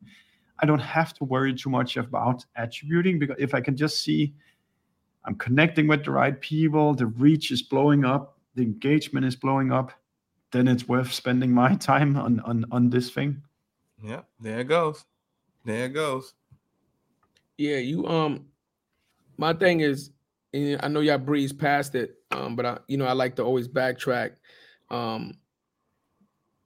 [0.59, 4.33] I don't have to worry too much about attributing because if I can just see,
[5.25, 9.71] I'm connecting with the right people, the reach is blowing up, the engagement is blowing
[9.71, 9.91] up,
[10.51, 13.41] then it's worth spending my time on on on this thing.
[14.03, 15.05] Yeah, there it goes.
[15.65, 16.33] There it goes.
[17.57, 18.45] Yeah, you um
[19.37, 20.11] my thing is
[20.53, 23.67] I know y'all breeze past it, um, but I you know I like to always
[23.67, 24.33] backtrack.
[24.91, 25.33] Um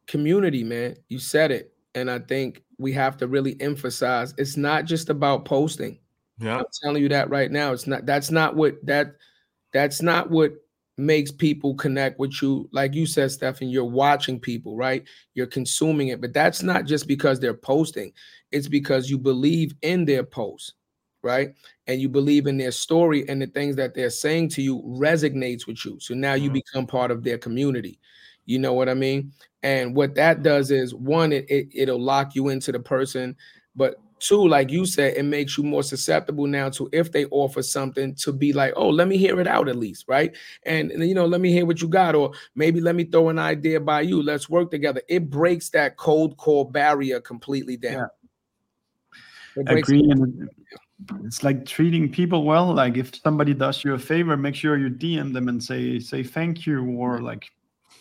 [0.07, 0.95] community, man.
[1.09, 1.73] You said it.
[1.93, 5.99] And I think we have to really emphasize it's not just about posting.
[6.39, 6.57] Yeah.
[6.57, 7.71] I'm telling you that right now.
[7.71, 9.15] It's not that's not what that
[9.73, 10.53] that's not what
[10.97, 12.67] makes people connect with you.
[12.71, 15.03] Like you said, Steffen, you're watching people, right?
[15.35, 18.11] You're consuming it, but that's not just because they're posting,
[18.51, 20.73] it's because you believe in their post,
[21.21, 21.53] right?
[21.85, 25.67] And you believe in their story and the things that they're saying to you resonates
[25.67, 25.99] with you.
[25.99, 26.53] So now you mm-hmm.
[26.53, 27.99] become part of their community.
[28.45, 29.33] You know what I mean?
[29.61, 33.35] And what that does is one, it, it it'll lock you into the person,
[33.75, 37.61] but Two, like you said, it makes you more susceptible now to if they offer
[37.61, 40.35] something to be like, oh, let me hear it out at least, right?
[40.65, 43.29] And, and you know, let me hear what you got, or maybe let me throw
[43.29, 44.23] an idea by you.
[44.23, 45.01] Let's work together.
[45.07, 48.09] It breaks that cold core barrier completely down.
[49.57, 49.63] Yeah.
[49.67, 50.09] Agree.
[50.09, 50.49] And
[51.23, 52.73] it's like treating people well.
[52.73, 56.23] Like if somebody does you a favor, make sure you DM them and say say
[56.23, 57.25] thank you, or mm-hmm.
[57.25, 57.51] like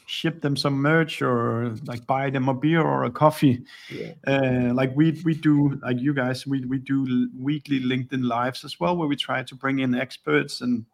[0.06, 3.62] ship them some merch or like buy them a beer or a coffee.
[3.90, 4.12] Yeah.
[4.26, 8.78] Uh, like we we do like you guys we we do weekly LinkedIn lives as
[8.80, 10.84] well where we try to bring in experts and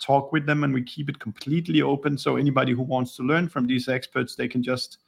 [0.00, 3.48] talk with them and we keep it completely open so anybody who wants to learn
[3.48, 4.98] from these experts they can just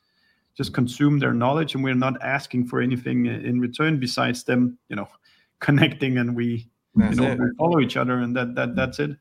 [0.56, 4.94] just consume their knowledge and we're not asking for anything in return besides them you
[4.94, 5.08] know
[5.58, 9.16] connecting and we That's you know, we follow each other, and that that that's it.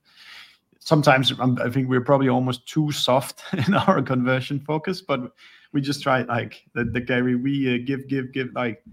[0.86, 5.32] Sometimes I think we're probably almost too soft in our conversion focus, but
[5.72, 8.84] we just try like the, the Gary we uh, give give give like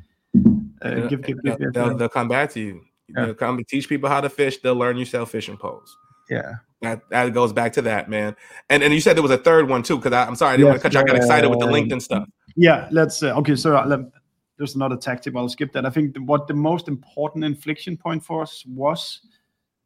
[0.82, 2.82] uh, give, give, give, they'll, they'll, they'll, come back to you.
[3.08, 3.26] Yeah.
[3.26, 4.58] They'll come teach people how to fish.
[4.58, 5.96] They'll learn you sell fishing poles.
[6.30, 6.54] Yeah.
[6.80, 8.36] That, that goes back to that, man.
[8.70, 10.66] And and you said there was a third one too, because I'm sorry, I didn't
[10.66, 11.00] yes, want to cut you.
[11.00, 12.26] I got excited with the LinkedIn stuff.
[12.56, 13.56] Yeah, let's uh, okay.
[13.56, 14.00] So uh, let,
[14.56, 15.34] there's another tactic.
[15.36, 15.84] I'll skip that.
[15.84, 19.20] I think the, what the most important inflection point for us was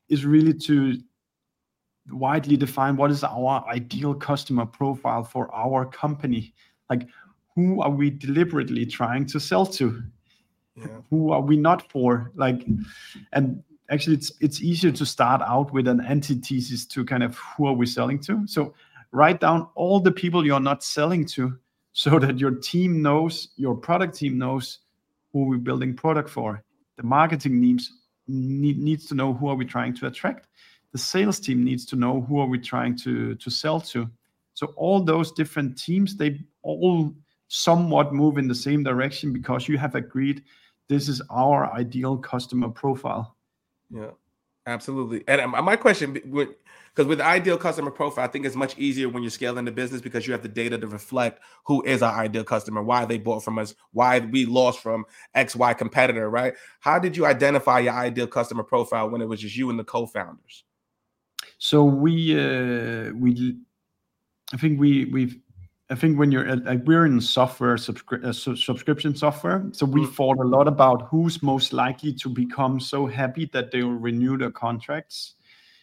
[0.08, 0.98] is really to
[2.10, 6.54] widely define what is our ideal customer profile for our company.
[6.90, 7.08] Like,
[7.54, 10.02] who are we deliberately trying to sell to?
[10.76, 10.86] Yeah.
[11.10, 12.32] Who are we not for?
[12.34, 12.66] Like,
[13.32, 17.66] and actually it's it's easier to start out with an antithesis to kind of who
[17.66, 18.74] are we selling to so
[19.12, 21.56] write down all the people you're not selling to
[21.92, 24.80] so that your team knows your product team knows
[25.32, 26.62] who we're building product for
[26.96, 27.92] the marketing needs
[28.26, 30.48] need, needs to know who are we trying to attract
[30.94, 34.08] the sales team needs to know who are we trying to to sell to
[34.54, 37.12] so all those different teams they all
[37.48, 40.42] somewhat move in the same direction because you have agreed
[40.88, 43.34] this is our ideal customer profile
[43.94, 44.10] yeah,
[44.66, 45.24] absolutely.
[45.28, 49.22] And um, my question, because with ideal customer profile, I think it's much easier when
[49.22, 52.44] you're scaling the business because you have the data to reflect who is our ideal
[52.44, 56.54] customer, why they bought from us, why we lost from X, Y competitor, right?
[56.80, 59.84] How did you identify your ideal customer profile when it was just you and the
[59.84, 60.64] co-founders?
[61.58, 63.56] So we uh, we
[64.52, 65.38] I think we we've
[65.90, 70.12] I think when you're like we're in software uh, su- subscription software, so we mm.
[70.14, 74.38] thought a lot about who's most likely to become so happy that they will renew
[74.38, 75.34] their contracts.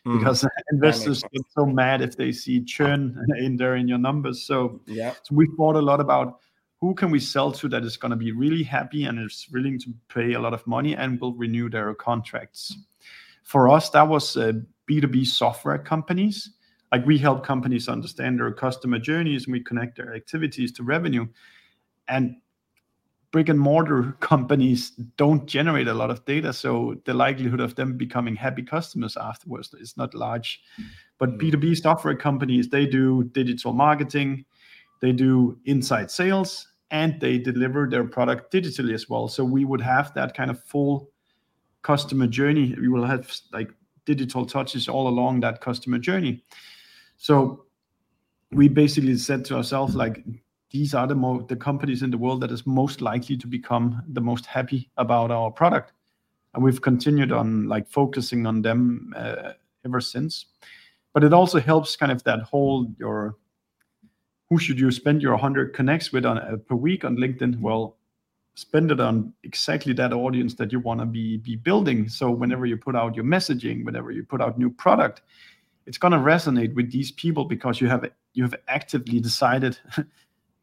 [0.07, 0.18] Mm.
[0.18, 4.43] Because investors get so mad if they see churn in there in your numbers.
[4.43, 6.39] So yeah, so we thought a lot about
[6.80, 9.80] who can we sell to that is going to be really happy and is willing
[9.80, 12.76] to pay a lot of money and will renew their contracts.
[13.43, 14.53] For us, that was uh,
[14.92, 16.50] B2B software companies.
[16.92, 21.28] Like we help companies understand their customer journeys and we connect their activities to revenue.
[22.08, 22.36] And
[23.32, 27.98] brick and mortar companies don't generate a lot of data so the likelihood of them
[27.98, 30.62] becoming happy customers afterwards is not large.
[31.18, 31.82] But b2b mm.
[31.82, 34.44] software companies they do digital marketing
[35.02, 39.28] they do inside sales and they deliver their product digitally as well.
[39.28, 41.10] So we would have that kind of full
[41.82, 42.76] customer journey.
[42.80, 43.72] We will have like
[44.06, 46.43] digital touches all along that customer journey
[47.18, 47.66] so
[48.52, 50.24] we basically said to ourselves, like,
[50.72, 54.45] these are the companies in the world that is most likely to become the most
[54.45, 55.91] happy about our product,
[56.54, 59.52] and we've continued on like focusing on them uh,
[59.86, 60.45] ever since.
[61.14, 63.36] But it also helps kind of that whole your
[64.49, 67.60] who should you spend your 100 connects with on uh, per week on LinkedIn?
[67.60, 67.97] Well,
[68.56, 72.10] spend it on exactly that audience that you want to be be building.
[72.10, 75.22] So whenever you put out your messaging, whenever you put out new product,
[75.86, 79.78] it's going to resonate with these people because you have you have actively decided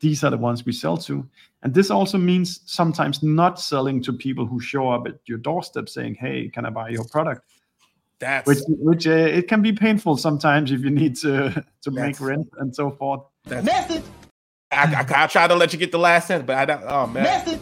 [0.00, 1.26] these are the ones we sell to.
[1.62, 5.88] And this also means sometimes not selling to people who show up at your doorstep
[5.88, 7.42] saying hey can i buy your product?
[8.20, 12.20] That's which which uh, it can be painful sometimes if you need to to make
[12.20, 13.22] rent and so forth.
[13.46, 14.04] Message.
[14.70, 17.06] I, I, I try to let you get the last sentence but i don't oh
[17.06, 17.22] man.
[17.22, 17.60] Message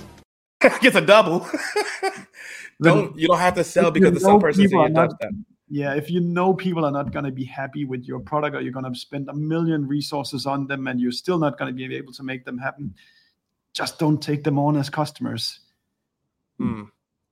[0.81, 1.47] gets a double.
[2.83, 5.33] Don't you don't have to sell because the some person does that
[5.69, 8.61] yeah if you know people are not going to be happy with your product or
[8.61, 11.89] you're going to spend a million resources on them and you're still not going to
[11.89, 12.95] be able to make them happen
[13.73, 15.61] just don't take them on as customers.
[16.59, 16.85] Hmm.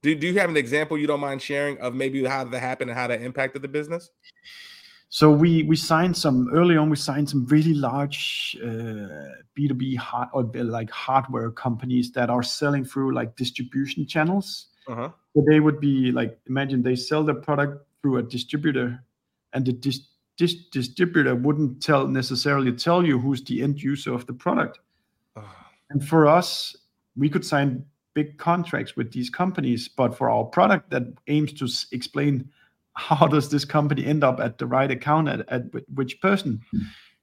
[0.03, 2.91] do, do you have an example you don't mind sharing of maybe how that happened
[2.91, 4.11] and how that impacted the business
[5.15, 10.29] so we we signed some early on we signed some really large uh, b2b hard
[10.33, 10.43] or
[10.79, 14.49] like hardware companies that are selling through like distribution channels
[14.89, 15.09] uh-huh.
[15.35, 19.03] so they would be like imagine they sell the product through a distributor,
[19.55, 24.27] and the dis- dis- distributor wouldn't tell necessarily tell you who's the end user of
[24.27, 24.79] the product.
[25.89, 26.77] And for us,
[27.17, 31.65] we could sign big contracts with these companies, but for our product that aims to
[31.65, 32.51] s- explain
[32.95, 35.63] how does this company end up at the right account at, at
[35.95, 36.61] which person,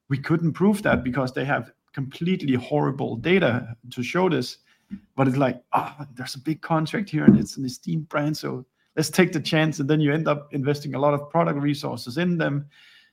[0.09, 4.57] we couldn't prove that because they have completely horrible data to show this.
[5.15, 8.35] But it's like, ah, oh, there's a big contract here and it's an esteemed brand,
[8.35, 8.65] so
[8.95, 12.17] let's take the chance and then you end up investing a lot of product resources
[12.17, 12.67] in them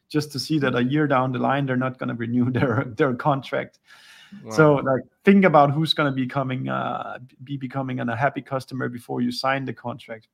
[0.09, 2.85] just to see that a year down the line they're not going to renew their
[2.97, 3.79] their contract
[4.45, 4.51] wow.
[4.51, 8.43] so like think about who's going to be coming uh, be becoming an, a happy
[8.43, 10.29] customer before you sign the contract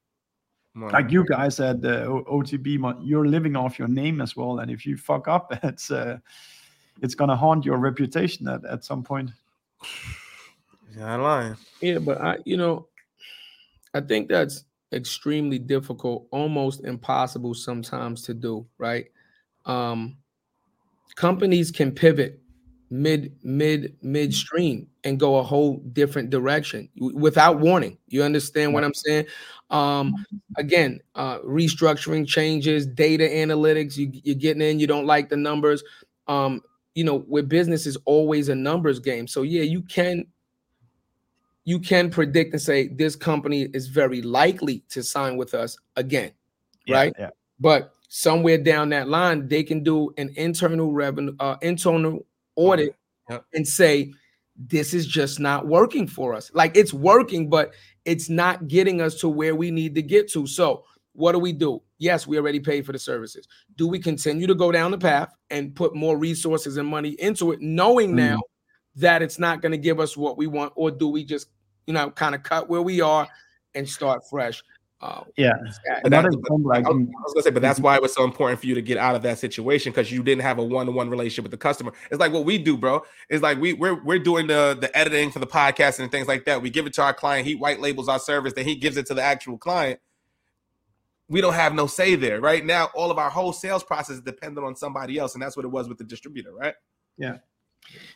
[0.76, 0.90] wow.
[0.90, 4.84] like you guys at the otb you're living off your name as well and if
[4.84, 6.18] you fuck up it's uh,
[7.02, 9.30] it's going to haunt your reputation at, at some point
[10.96, 11.56] yeah, I'm lying.
[11.80, 12.86] Yeah, but I, you know,
[13.94, 19.06] I think that's extremely difficult, almost impossible sometimes to do, right?
[19.66, 20.16] Um,
[21.16, 22.40] companies can pivot
[22.90, 27.98] mid mid midstream and go a whole different direction without warning.
[28.08, 29.26] You understand what i'm saying?
[29.70, 30.14] Um
[30.56, 35.84] again uh restructuring changes data analytics you, you're getting in you don't like the numbers.
[36.26, 36.62] Um
[36.94, 39.26] you know with business is always a numbers game.
[39.26, 40.26] So yeah you can
[41.64, 46.30] you can predict and say this company is very likely to sign with us again
[46.86, 47.12] yeah, right?
[47.18, 47.30] yeah.
[47.58, 52.24] but somewhere down that line they can do an internal revenue uh internal
[52.56, 52.94] audit.
[53.30, 53.44] Yep.
[53.54, 54.12] and say
[54.56, 56.50] this is just not working for us.
[56.54, 57.72] Like it's working but
[58.04, 60.46] it's not getting us to where we need to get to.
[60.46, 61.82] So what do we do?
[61.98, 63.48] Yes we already paid for the services.
[63.76, 67.52] Do we continue to go down the path and put more resources and money into
[67.52, 68.16] it knowing mm.
[68.16, 68.40] now
[68.96, 71.48] that it's not going to give us what we want or do we just
[71.86, 73.26] you know kind of cut where we are
[73.74, 74.62] and start fresh
[75.00, 75.52] uh, yeah,
[76.04, 78.66] that, I, was, I was gonna say, but that's why it was so important for
[78.66, 81.50] you to get out of that situation because you didn't have a one-to-one relationship with
[81.50, 81.92] the customer.
[82.10, 83.02] It's like what we do, bro.
[83.28, 86.46] It's like we we're we're doing the the editing for the podcast and things like
[86.46, 86.62] that.
[86.62, 87.46] We give it to our client.
[87.46, 90.00] He white labels our service, then he gives it to the actual client.
[91.28, 92.64] We don't have no say there, right?
[92.64, 95.66] Now, all of our whole sales process is dependent on somebody else, and that's what
[95.66, 96.74] it was with the distributor, right?
[97.18, 97.38] Yeah.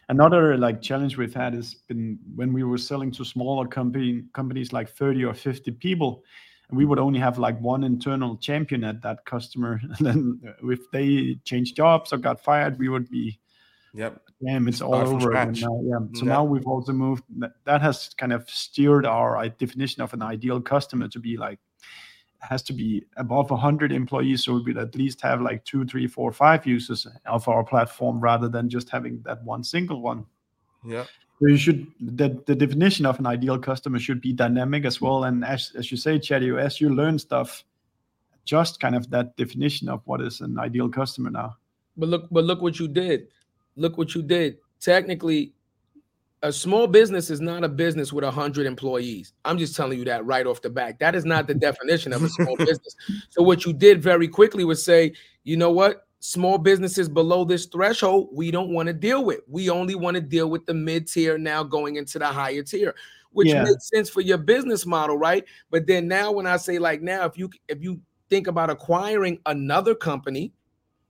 [0.09, 4.73] Another like challenge we've had has been when we were selling to smaller company companies
[4.73, 6.23] like 30 or 50 people
[6.69, 9.81] and we would only have like one internal champion at that customer.
[9.99, 13.39] And then uh, if they changed jobs or got fired, we would be,
[13.95, 15.33] yep, damn, it's all over.
[15.33, 15.99] Now, yeah.
[16.15, 16.25] So yep.
[16.25, 17.25] now we've also moved.
[17.65, 21.59] That, has kind of steered our uh, definition of an ideal customer to be like
[22.41, 26.07] has to be above 100 employees so we would at least have like two three
[26.07, 30.25] four five users of our platform rather than just having that one single one
[30.85, 31.05] yeah
[31.41, 35.25] you should the, the definition of an ideal customer should be dynamic as well.
[35.25, 37.65] And as as you say, Chatty, as you learn stuff,
[38.45, 41.57] just kind of that definition of what is an ideal customer now.
[41.97, 43.29] But look, but look what you did.
[43.77, 44.59] Look what you did.
[44.81, 45.53] Technically,
[46.43, 49.33] a small business is not a business with a hundred employees.
[49.45, 50.99] I'm just telling you that right off the back.
[50.99, 52.97] That is not the definition of a small business.
[53.31, 55.13] So what you did very quickly was say,
[55.45, 56.08] you know what?
[56.21, 59.41] Small businesses below this threshold we don't want to deal with.
[59.47, 62.95] We only want to deal with the mid tier now going into the higher tier
[63.31, 63.63] which yeah.
[63.63, 65.45] makes sense for your business model right?
[65.71, 69.39] But then now when i say like now if you if you think about acquiring
[69.47, 70.53] another company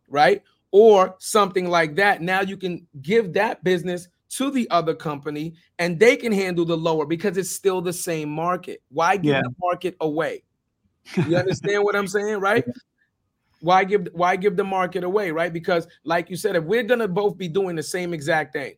[0.09, 5.55] right or something like that now you can give that business to the other company
[5.79, 8.83] and they can handle the lower because it's still the same market.
[8.91, 9.43] Why give yeah.
[9.43, 10.43] the market away?
[11.27, 12.67] You understand what i'm saying right
[13.61, 15.53] why give why give the market away, right?
[15.53, 18.75] Because like you said, if we're gonna both be doing the same exact thing,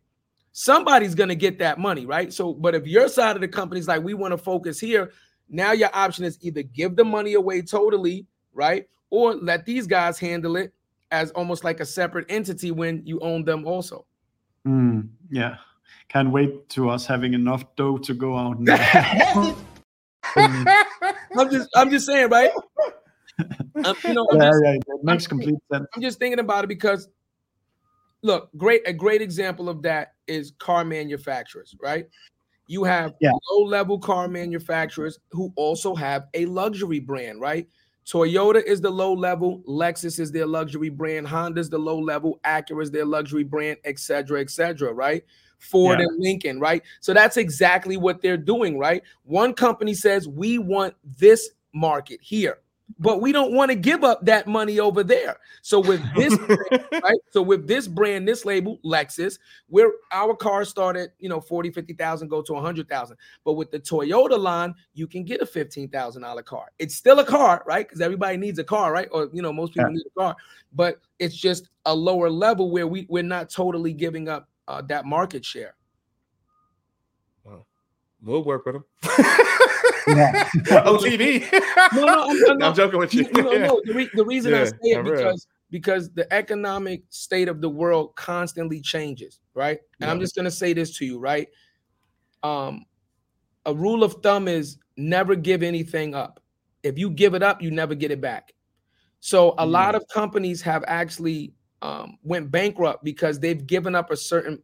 [0.52, 2.32] somebody's gonna get that money, right?
[2.32, 5.12] So, but if your side of the company's like we want to focus here,
[5.48, 8.88] now your option is either give the money away totally, right?
[9.10, 10.72] Or let these guys handle it
[11.10, 14.06] as almost like a separate entity when you own them also.
[14.66, 15.56] Mm, yeah.
[16.08, 18.58] Can't wait to us having enough dough to go out.
[20.36, 22.50] I'm just I'm just saying, right?
[23.84, 25.86] Um, you know, yeah, just, yeah, it makes I'm, complete sense.
[25.94, 27.08] I'm just thinking about it because,
[28.22, 32.06] look, great a great example of that is car manufacturers, right?
[32.66, 33.32] You have yeah.
[33.50, 37.68] low level car manufacturers who also have a luxury brand, right?
[38.06, 42.82] Toyota is the low level, Lexus is their luxury brand, Honda's the low level, Acura
[42.82, 45.24] is their luxury brand, etc., etc., right?
[45.58, 46.06] Ford yeah.
[46.06, 46.82] and Lincoln, right?
[47.00, 49.02] So that's exactly what they're doing, right?
[49.24, 52.58] One company says we want this market here
[52.98, 55.36] but we don't want to give up that money over there.
[55.62, 57.18] So with this, brand, right?
[57.30, 59.38] So with this brand, this label, Lexus,
[59.68, 63.16] where our cars start at, you know, 40, 50,000, go to 100,000.
[63.44, 66.66] But with the Toyota line, you can get a $15,000 car.
[66.78, 67.86] It's still a car, right?
[67.86, 69.08] Because everybody needs a car, right?
[69.12, 69.96] Or, you know, most people yeah.
[69.96, 70.36] need a car,
[70.72, 75.04] but it's just a lower level where we, we're not totally giving up uh, that
[75.04, 75.74] market share.
[78.22, 78.84] We'll work with them.
[80.08, 80.48] yeah.
[80.84, 81.50] on TV.
[81.94, 83.28] no, no, I'm, no, I'm joking with you.
[83.34, 83.66] you know, yeah.
[83.66, 87.60] no, the, re- the, reason yeah, I say it because because the economic state of
[87.60, 89.78] the world constantly changes, right?
[90.00, 90.10] And yeah.
[90.10, 91.48] I'm just gonna say this to you, right?
[92.42, 92.84] Um,
[93.66, 96.40] a rule of thumb is never give anything up.
[96.82, 98.52] If you give it up, you never get it back.
[99.20, 99.70] So a mm.
[99.70, 101.52] lot of companies have actually
[101.82, 104.62] um, went bankrupt because they've given up a certain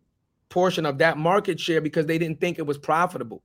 [0.49, 3.43] portion of that market share because they didn't think it was profitable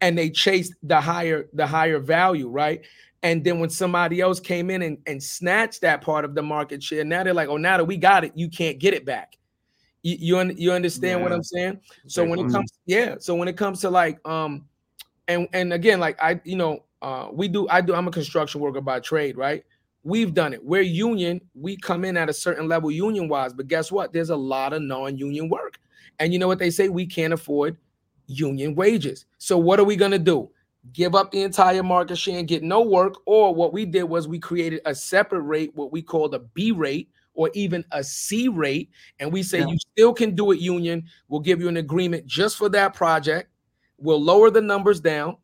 [0.00, 2.84] and they chased the higher the higher value right
[3.22, 6.82] and then when somebody else came in and, and snatched that part of the market
[6.82, 9.36] share now they're like oh now that we got it you can't get it back
[10.02, 11.22] you you, you understand yeah.
[11.22, 14.64] what i'm saying so when it comes yeah so when it comes to like um
[15.28, 17.68] and and again like i you know uh, we do.
[17.68, 17.94] I do.
[17.94, 19.64] I'm a construction worker by trade, right?
[20.02, 20.64] We've done it.
[20.64, 21.40] We're union.
[21.54, 24.12] We come in at a certain level union wise, but guess what?
[24.12, 25.78] There's a lot of non-union work,
[26.18, 26.88] and you know what they say?
[26.88, 27.76] We can't afford
[28.26, 29.26] union wages.
[29.38, 30.50] So what are we gonna do?
[30.92, 34.28] Give up the entire market share and get no work, or what we did was
[34.28, 38.48] we created a separate rate, what we called a B rate, or even a C
[38.48, 38.90] rate,
[39.20, 39.66] and we say yeah.
[39.66, 41.04] you still can do it union.
[41.28, 43.50] We'll give you an agreement just for that project.
[43.98, 45.36] We'll lower the numbers down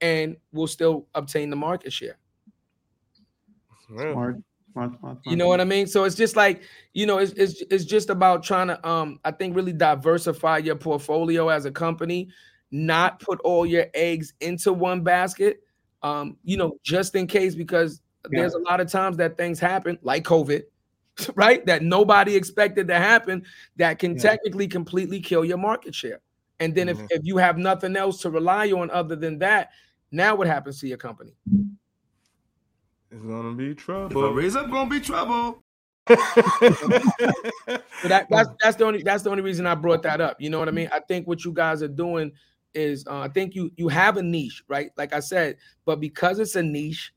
[0.00, 2.18] and we'll still obtain the market share.
[3.86, 4.38] Smart.
[5.24, 5.86] You know what I mean?
[5.86, 6.62] So it's just like,
[6.92, 10.76] you know, it's, it's it's just about trying to um I think really diversify your
[10.76, 12.28] portfolio as a company,
[12.70, 15.62] not put all your eggs into one basket.
[16.02, 18.00] Um, you know, just in case because
[18.30, 18.40] yeah.
[18.40, 20.62] there's a lot of times that things happen like COVID,
[21.34, 21.64] right?
[21.66, 23.44] That nobody expected to happen
[23.76, 24.22] that can yeah.
[24.22, 26.20] technically completely kill your market share.
[26.60, 27.04] And then mm-hmm.
[27.04, 29.70] if, if you have nothing else to rely on other than that,
[30.12, 31.34] now what happens to your company?
[33.12, 34.24] It's gonna be trouble.
[34.24, 35.62] If I raise up, gonna be trouble.
[36.08, 36.16] so
[38.08, 40.40] that, that's that's the only that's the only reason I brought that up.
[40.40, 40.88] You know what I mean?
[40.92, 42.32] I think what you guys are doing
[42.74, 44.90] is uh, I think you you have a niche, right?
[44.96, 47.12] Like I said, but because it's a niche,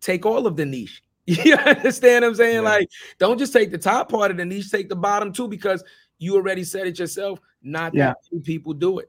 [0.00, 1.02] take all of the niche.
[1.24, 2.54] You understand what I'm saying?
[2.56, 2.60] Yeah.
[2.62, 2.88] Like,
[3.18, 5.84] don't just take the top part of the niche, take the bottom too, because
[6.18, 7.38] you already said it yourself.
[7.62, 8.08] Not yeah.
[8.08, 9.08] that many people do it.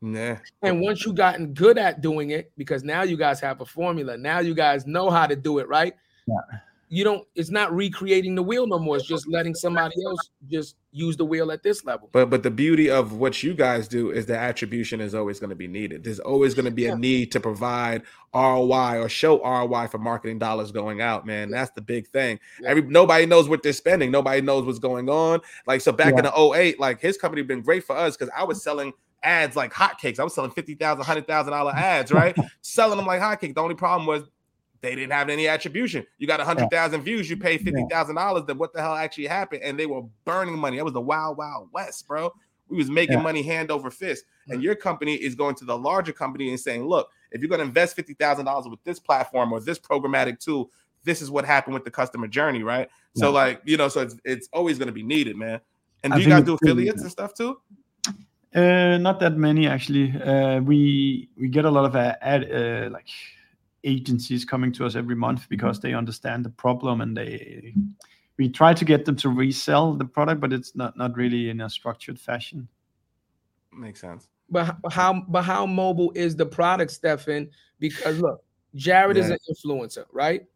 [0.00, 0.36] Nah.
[0.62, 4.16] And once you've gotten good at doing it, because now you guys have a formula,
[4.16, 5.94] now you guys know how to do it, right?
[6.26, 6.58] Yeah.
[6.88, 8.96] You don't, it's not recreating the wheel no more.
[8.96, 12.08] It's just letting somebody else just use the wheel at this level.
[12.12, 15.50] But but the beauty of what you guys do is the attribution is always going
[15.50, 16.02] to be needed.
[16.04, 16.92] There's always going to be yeah.
[16.92, 18.02] a need to provide
[18.34, 21.50] ROI or show ROI for marketing dollars going out, man.
[21.50, 22.40] That's the big thing.
[22.60, 22.70] Yeah.
[22.70, 24.10] Every nobody knows what they're spending.
[24.10, 25.40] Nobody knows what's going on.
[25.66, 26.18] Like so back yeah.
[26.18, 28.92] in the 08, like his company been great for us because I was selling
[29.26, 30.18] ads like hotcakes.
[30.18, 32.36] I was selling fifty thousand, hundred thousand dollar ads, right?
[32.62, 33.54] selling them like hotcakes.
[33.54, 34.22] The only problem was
[34.80, 36.06] they didn't have any attribution.
[36.18, 38.44] You got a hundred thousand views, you pay fifty thousand dollars.
[38.46, 39.62] Then what the hell actually happened?
[39.62, 40.76] And they were burning money.
[40.76, 42.32] That was the wild, wild west, bro.
[42.68, 43.22] We was making yeah.
[43.22, 44.24] money hand over fist.
[44.48, 47.60] And your company is going to the larger company and saying, look, if you're going
[47.60, 50.70] to invest fifty thousand dollars with this platform or this programmatic tool,
[51.04, 52.88] this is what happened with the customer journey, right?
[53.14, 53.20] Yeah.
[53.20, 55.60] So, like, you know, so it's it's always going to be needed, man.
[56.04, 57.58] And do I you guys do affiliates and stuff too?
[58.56, 60.10] Uh, not that many actually.
[60.22, 63.08] Uh, we we get a lot of uh, ad, uh, like
[63.84, 67.74] agencies coming to us every month because they understand the problem and they
[68.38, 71.60] we try to get them to resell the product, but it's not not really in
[71.60, 72.66] a structured fashion.
[73.72, 74.26] Makes sense.
[74.48, 77.50] But how but how mobile is the product, Steffen?
[77.78, 78.42] Because look,
[78.74, 79.24] Jarrett yeah.
[79.24, 80.46] is an influencer, right?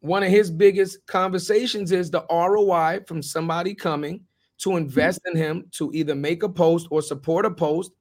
[0.00, 4.26] One of his biggest conversations is the ROI from somebody coming
[4.60, 7.92] to invest in him to either make a post or support a post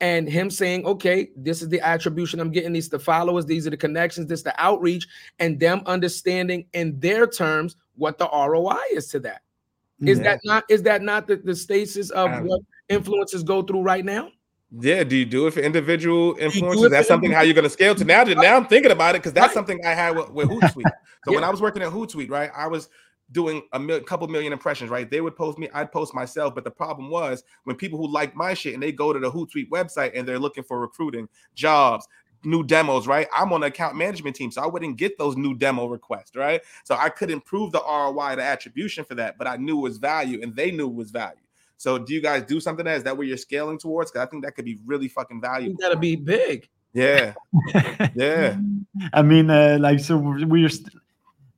[0.00, 3.70] and him saying, okay, this is the attribution I'm getting, these the followers, these are
[3.70, 5.06] the connections, this the outreach,
[5.38, 9.42] and them understanding in their terms what the ROI is to that.
[10.02, 10.24] Is yeah.
[10.24, 14.04] that not is that not the, the stasis of um, what influencers go through right
[14.04, 14.28] now?
[14.78, 16.90] Yeah, do you do it for individual influencers?
[16.90, 18.24] That's something how you're going to scale to now.
[18.24, 19.54] Now I'm thinking about it because that's right.
[19.54, 20.82] something I had with, with Hootsuite.
[21.24, 21.36] So yeah.
[21.36, 22.90] when I was working at Hootsuite, right, I was
[23.32, 25.10] doing a mil- couple million impressions, right?
[25.10, 26.54] They would post me, I'd post myself.
[26.54, 29.30] But the problem was when people who like my shit and they go to the
[29.30, 32.06] Hootsuite website and they're looking for recruiting, jobs,
[32.44, 33.26] new demos, right?
[33.36, 36.62] I'm on the account management team, so I wouldn't get those new demo requests, right?
[36.84, 39.98] So I couldn't prove the ROI, the attribution for that, but I knew it was
[39.98, 41.40] value and they knew it was value.
[41.78, 44.10] So do you guys do something that is that where you're scaling towards?
[44.10, 45.76] Because I think that could be really fucking valuable.
[45.78, 46.68] That'll be big.
[46.94, 47.34] Yeah,
[48.14, 48.56] yeah.
[49.12, 50.94] I mean, uh, like so we're st-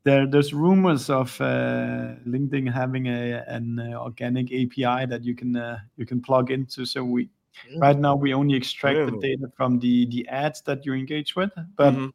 [0.09, 5.56] there there's rumors of uh, LinkedIn having a an uh, organic API that you can
[5.56, 6.86] uh, you can plug into.
[6.86, 7.28] So we
[7.76, 11.51] right now we only extract the data from the the ads that you engage with,
[11.76, 12.09] but mm-hmm.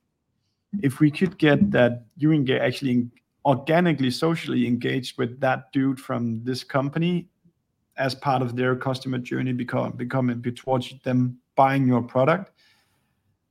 [0.81, 3.07] if we could get that you engage actually
[3.45, 7.27] organically socially engaged with that dude from this company
[7.97, 12.53] as part of their customer journey become becoming towards them buying your product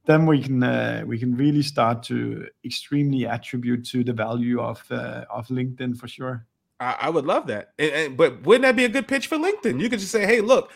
[0.04, 4.82] then we can uh, we can really start to extremely attribute to the value of
[4.90, 6.46] uh, of LinkedIn for sure.
[6.80, 9.38] I, I would love that, and, and, but wouldn't that be a good pitch for
[9.38, 9.80] LinkedIn?
[9.80, 10.72] You could just say, "Hey, look,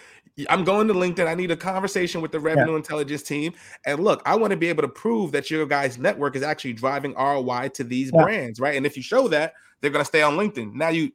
[0.48, 1.26] I'm going to LinkedIn.
[1.26, 2.76] I need a conversation with the revenue yeah.
[2.76, 3.54] intelligence team,
[3.84, 6.74] and look, I want to be able to prove that your guys' network is actually
[6.74, 8.22] driving ROI to these yeah.
[8.22, 8.76] brands, right?
[8.76, 10.74] And if you show that, they're going to stay on LinkedIn.
[10.74, 11.10] Now you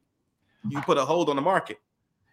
[0.68, 1.80] you put a hold on the market.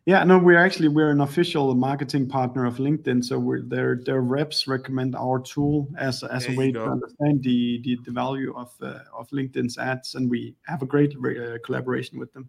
[0.09, 4.23] Yeah, no, we're actually we're an official marketing partner of LinkedIn, so we're their their
[4.23, 8.55] reps recommend our tool as as there a way to understand the, the the value
[8.57, 12.49] of uh, of LinkedIn's ads, and we have a great uh, collaboration with them.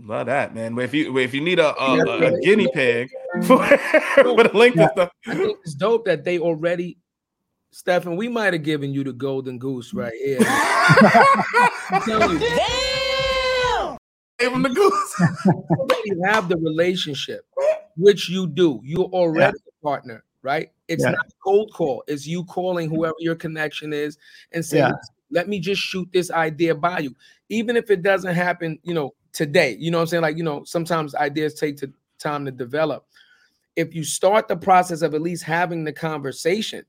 [0.00, 0.76] Love that, man.
[0.76, 3.08] If you if you need a a, yeah, a guinea pig
[3.44, 3.58] for,
[4.16, 4.90] for the LinkedIn yeah.
[4.90, 6.98] stuff, I think it's dope that they already
[7.72, 10.40] Steffen, we might have given you the golden goose right here.
[14.52, 15.94] I'm you, Gave him the goose.
[16.04, 17.46] you have the relationship,
[17.96, 18.80] which you do.
[18.84, 20.70] You're already a partner, right?
[20.88, 21.10] It's Yeah.
[21.12, 22.04] not cold call.
[22.06, 24.18] It's you calling whoever your connection is
[24.52, 24.92] and saying, Yeah.
[25.30, 27.14] "Let me just shoot this idea by you,"
[27.48, 29.76] even if it doesn't happen, you know, today.
[29.78, 30.22] You know what I'm saying?
[30.22, 33.06] Like, you know, sometimes ideas take to, time to develop.
[33.76, 36.84] If you start the process of at least having the conversation,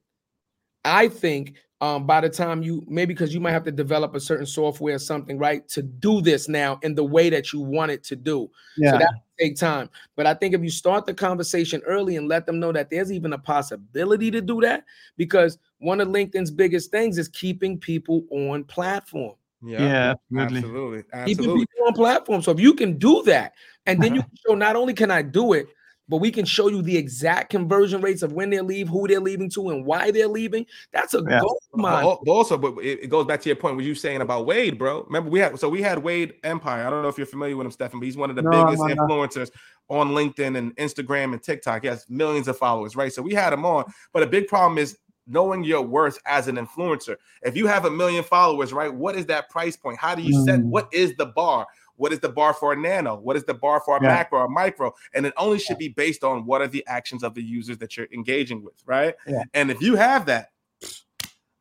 [0.84, 4.20] I think um, by the time you maybe because you might have to develop a
[4.20, 7.92] certain software or something, right, to do this now in the way that you want
[7.92, 8.50] it to do.
[8.78, 8.92] Yeah.
[8.92, 9.90] So that take time.
[10.16, 13.12] But I think if you start the conversation early and let them know that there's
[13.12, 14.86] even a possibility to do that,
[15.18, 19.36] because one of LinkedIn's biggest things is keeping people on platform.
[19.62, 21.04] yeah, absolutely.
[21.12, 22.42] absolutely, Keeping people on platform.
[22.42, 23.54] So if you can do that,
[23.86, 25.68] and then you show not only can I do it,
[26.08, 29.20] but we can show you the exact conversion rates of when they leave, who they're
[29.20, 30.66] leaving to, and why they're leaving.
[30.92, 31.40] That's a Yeah.
[31.42, 32.04] gold mine.
[32.04, 33.76] Al- Also, but it, it goes back to your point.
[33.76, 35.04] What you saying about Wade, bro?
[35.04, 36.86] Remember we had so we had Wade Empire.
[36.86, 38.52] I don't know if you're familiar with him, Steffen, but he's one of the No,
[38.52, 39.04] biggest no, no.
[39.08, 39.50] influencers
[39.90, 41.82] on LinkedIn and Instagram and TikTok.
[41.84, 43.12] He has millions of followers, right?
[43.14, 43.86] So we had him on.
[44.14, 47.16] But a big problem is knowing your worth as an influencer.
[47.42, 48.94] If you have a million followers, right?
[48.94, 49.98] What is that price point?
[49.98, 50.60] How do you set?
[50.60, 50.66] Mm.
[50.66, 51.66] What is the bar?
[51.98, 53.16] What is the bar for a nano?
[53.16, 54.10] What is the bar for a Yeah.
[54.10, 54.94] macro or micro?
[55.14, 57.96] And it only should be based on what are the actions of the users that
[57.96, 59.16] you're engaging with, right?
[59.28, 59.44] Yeah.
[59.54, 60.52] And if you have that,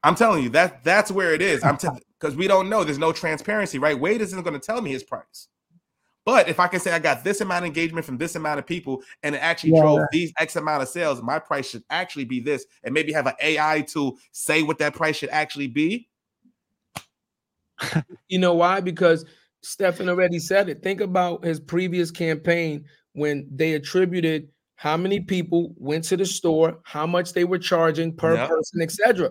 [0.03, 1.65] I'm telling you that that's where it is.
[1.65, 1.79] I'm
[2.21, 2.85] because we don't know.
[2.85, 3.99] There's no transparency, right?
[3.99, 5.49] Wade isn't going to tell me his price.
[6.27, 8.67] But if I can say I got this amount of engagement from this amount of
[8.67, 9.83] people and it actually Yeah.
[9.83, 13.27] drove these X amount of sales, my price should actually be this, and maybe have
[13.27, 16.09] an AI to say what that price should actually be.
[18.29, 18.81] You know why?
[18.81, 19.27] Because
[19.65, 20.83] Steffen already said it.
[20.83, 22.85] Think about his previous campaign
[23.15, 28.15] when they attributed how many people went to the store, how much they were charging
[28.15, 28.49] per Yep.
[28.49, 29.31] person, etc.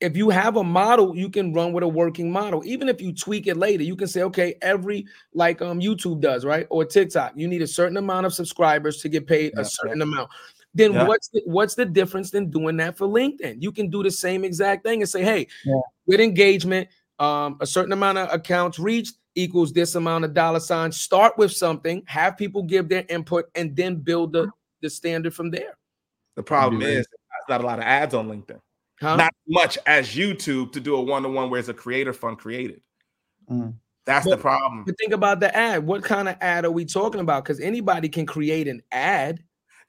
[0.00, 2.62] If you have a model, you can run with a working model.
[2.66, 6.44] Even if you tweak it later, you can say, okay, every like um YouTube does,
[6.44, 6.66] right?
[6.70, 10.02] Or TikTok, you need a certain amount of subscribers to get paid Yeah, a certain
[10.02, 10.30] amount.
[10.74, 13.62] Then what's the, what's the difference than doing that for LinkedIn?
[13.62, 15.80] You can do the same exact thing and say, hey, Yeah.
[16.06, 21.00] with engagement, um, a certain amount of accounts reached equals this amount of dollar signs.
[21.00, 24.50] Start with something, have people give their input, and then build the,
[24.80, 25.76] the standard from there.
[26.34, 26.88] The problem Right.
[26.90, 28.60] is there's not a lot of ads on LinkedIn.
[29.00, 29.16] Huh?
[29.16, 32.80] Not much as YouTube to do a one-to-one where it's a creator fund created.
[33.50, 33.74] Mm.
[34.06, 34.84] That's the problem.
[34.84, 35.84] but think about the ad.
[35.86, 37.44] What kind of ad are we talking about?
[37.44, 39.42] Because anybody can create an ad.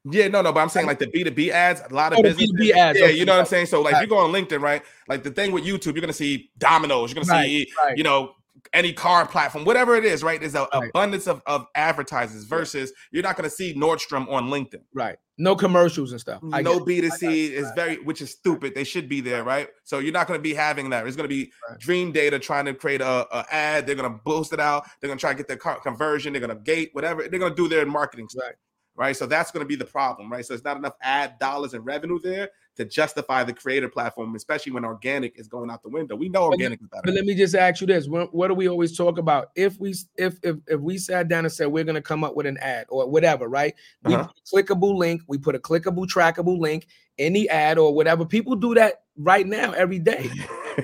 [0.10, 2.49] Yeah, no, no, but I'm saying like the B2B ads, a lot of Oh, business.
[2.52, 3.68] B2B ads, Yeah, okay, you know what I'm saying?
[3.68, 4.02] So like right.
[4.02, 4.82] you go on LinkedIn, right?
[5.07, 7.98] Like the thing with YouTube, you're gonna see Domino's, you're gonna Right, see, right.
[7.98, 8.34] you know,
[8.73, 10.39] any car platform, whatever it is, right?
[10.39, 10.89] There's an Right.
[10.89, 14.81] abundance of, of advertisers versus you're not gonna see Nordstrom on LinkedIn.
[14.94, 15.18] Right.
[15.39, 16.41] No commercials and stuff.
[16.52, 17.03] I no get.
[17.03, 18.73] B2C is very, which is stupid.
[18.73, 19.69] They should be there, right?
[19.84, 21.06] So you're not going to be having that.
[21.06, 21.80] It's going to be Right.
[21.80, 23.85] DreamData trying to create a, a ad.
[23.85, 24.88] They're going to boost it out.
[24.99, 26.34] They're going to try to get their co- conversion.
[26.34, 27.27] They're going to gate whatever.
[27.27, 28.53] They're going to do their marketing stuff,
[28.98, 29.15] Right.
[29.15, 30.44] So that's going to be the problem, right?
[30.44, 34.72] So it's not enough ad dollars and revenue there to justify the creator platform, especially
[34.72, 36.15] when organic is going out the window.
[36.15, 37.03] We know organic is better.
[37.06, 39.52] But let me just ask you this: what, what do we always talk about?
[39.56, 42.36] If we if if if we sat down and said we're going to come up
[42.36, 43.76] with an ad or whatever, right?
[44.03, 44.28] We Uh-huh.
[44.52, 46.88] clickable link, we put a clickable trackable link
[47.19, 48.26] in the ad or whatever.
[48.26, 50.32] People do that right now every day,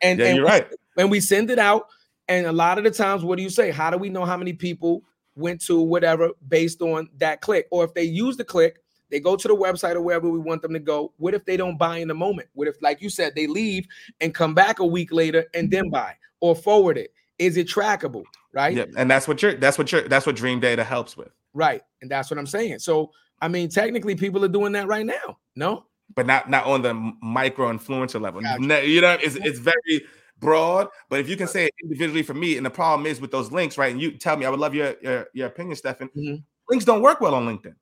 [0.00, 0.66] and yeah, and you're we- right.
[0.94, 1.88] when we send it out,
[2.28, 3.72] and a lot of the times, what do you say?
[3.72, 5.02] How do we know how many people
[5.34, 7.66] went to whatever based on that click?
[7.70, 8.78] Or if they use the click,
[9.10, 11.12] they go to the website or wherever we want them to go.
[11.18, 12.48] What if they don't buy in the moment?
[12.54, 13.86] What if, like you said, they leave
[14.20, 15.90] and come back a week later and then mm-hmm.
[15.90, 17.12] buy or forward it?
[17.38, 18.24] Is it trackable?
[18.54, 18.76] Right.
[18.76, 19.54] Yeah, and that's what you're.
[19.54, 20.08] That's what you're.
[20.08, 21.30] That's what DreamData helps with.
[21.54, 21.82] Right.
[22.00, 22.78] And that's what I'm saying.
[22.78, 23.10] So,
[23.40, 25.38] I mean, technically, people are doing that right now.
[25.56, 25.86] No.
[26.14, 28.40] but not not on the micro influencer level.
[28.40, 28.86] Gotcha.
[28.86, 30.04] You know, it's it's very
[30.42, 30.88] broad.
[31.08, 33.50] But if you can say it individually for me, and the problem is with those
[33.50, 33.92] links, right?
[33.92, 36.08] And you tell me, I would love your your, your opinion, Steffen.
[36.14, 36.42] Mhm.
[36.68, 37.74] Links don't work well on LinkedIn.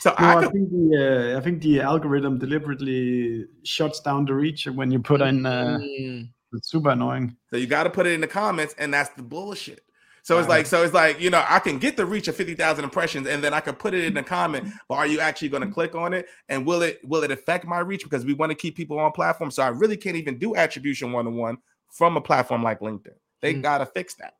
[0.00, 4.34] So No, I I think the uh, I think the algorithm deliberately shuts down the
[4.34, 5.46] reach when you put in.
[5.46, 6.28] Uh, Mm.
[6.54, 7.36] it's super annoying.
[7.50, 9.82] so you got to put it in the comments, and that's the bullshit.
[10.24, 12.54] So it's like, so it's like, you know, I can get the reach of fifty
[12.54, 14.68] thousand impressions, and then I can put it in the comment.
[14.88, 17.66] But are you actually going to click on it, and will it will it affect
[17.66, 18.04] my reach?
[18.04, 19.50] Because we want to keep people on platform.
[19.50, 21.58] So I really can't even do attribution one to one
[21.90, 23.14] from a platform like LinkedIn.
[23.40, 23.62] They Mm.
[23.62, 24.34] got to fix that.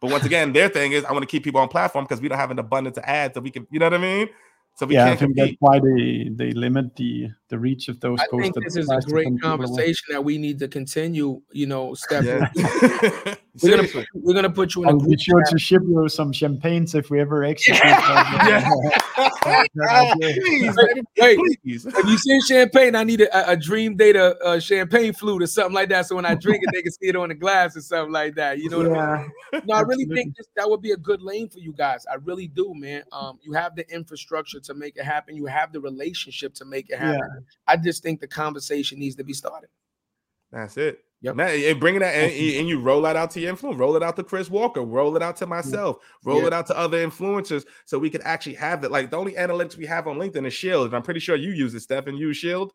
[0.00, 2.28] But once again, their thing is I want to keep people on platform because we
[2.28, 4.28] don't have an abundance of ads that we can, you know what I mean?
[4.76, 8.00] So we yeah, I can't think that's why they they limit the the reach of
[8.00, 8.50] those I posts.
[8.50, 11.40] think this is a great conversation that we need to continue.
[11.52, 12.24] You know, Steph.
[12.24, 12.50] Yeah.
[13.62, 14.06] We're gonna Seriously.
[14.14, 15.52] we're gonna put you in a I'll group be sure chat.
[15.52, 17.78] to ship you some champagnes if we ever execute.
[17.84, 18.68] Yeah.
[19.16, 20.16] that.
[20.16, 21.86] Please, baby, Wait, please.
[21.86, 25.88] if you see champagne, I need a, a DreamData uh, champagne flute or something like
[25.90, 26.06] that.
[26.06, 28.34] So when I drink it, they can see it on the glass or something like
[28.34, 28.58] that.
[28.58, 29.30] You know what I mean?
[29.52, 30.16] yeah, No, I really Absolutely.
[30.16, 32.04] think this, that would be a good lane for you guys.
[32.10, 33.04] I really do, man.
[33.12, 35.36] Um, you have the infrastructure to make it happen.
[35.36, 37.43] You have the relationship to make it happen.
[37.66, 39.68] I just think the conversation needs to be started.
[40.52, 41.00] That's it.
[41.22, 41.36] Yep.
[41.36, 44.02] Man, and bringing that and, and you roll that out to your influence, roll it
[44.02, 46.48] out to Chris Walker, roll it out to myself, roll Yeah.
[46.48, 48.90] it out to other influencers, so we can actually have that.
[48.90, 51.52] Like the only analytics we have on LinkedIn is Shield, and I'm pretty sure you
[51.52, 52.18] use it, Steffen.
[52.18, 52.72] You use Shield.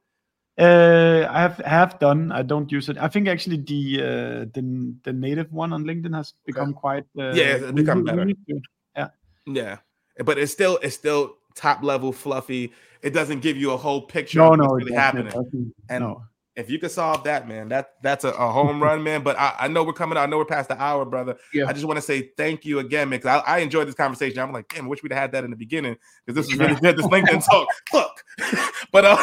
[0.57, 2.31] uh, I have have done.
[2.31, 2.97] I don't use it.
[2.97, 7.03] I think actually the uh, the the native one on LinkedIn has become quite.
[7.17, 8.25] Uh, Yeah, it's become better.
[8.25, 9.11] we need to-
[9.45, 9.77] Yeah,
[10.25, 12.71] but it's still it's still top level fluffy.
[13.01, 15.73] It doesn't give you a whole picture No, of no, what's it really happening.
[15.89, 16.23] And no.
[16.59, 19.23] If you could solve that, man, that that's a, a home run, man.
[19.23, 20.23] But I, I know we're coming out.
[20.23, 21.37] I know we're past the hour, brother.
[21.53, 21.65] Yeah.
[21.67, 23.19] I just want to say thank you again, man.
[23.21, 24.39] 'cause I, I enjoyed this conversation.
[24.39, 25.95] I'm like, damn, I wish we'd had that in the beginning
[26.25, 26.97] because this was really good.
[26.97, 28.23] This LinkedIn talk, fuck.
[28.91, 29.17] but uh,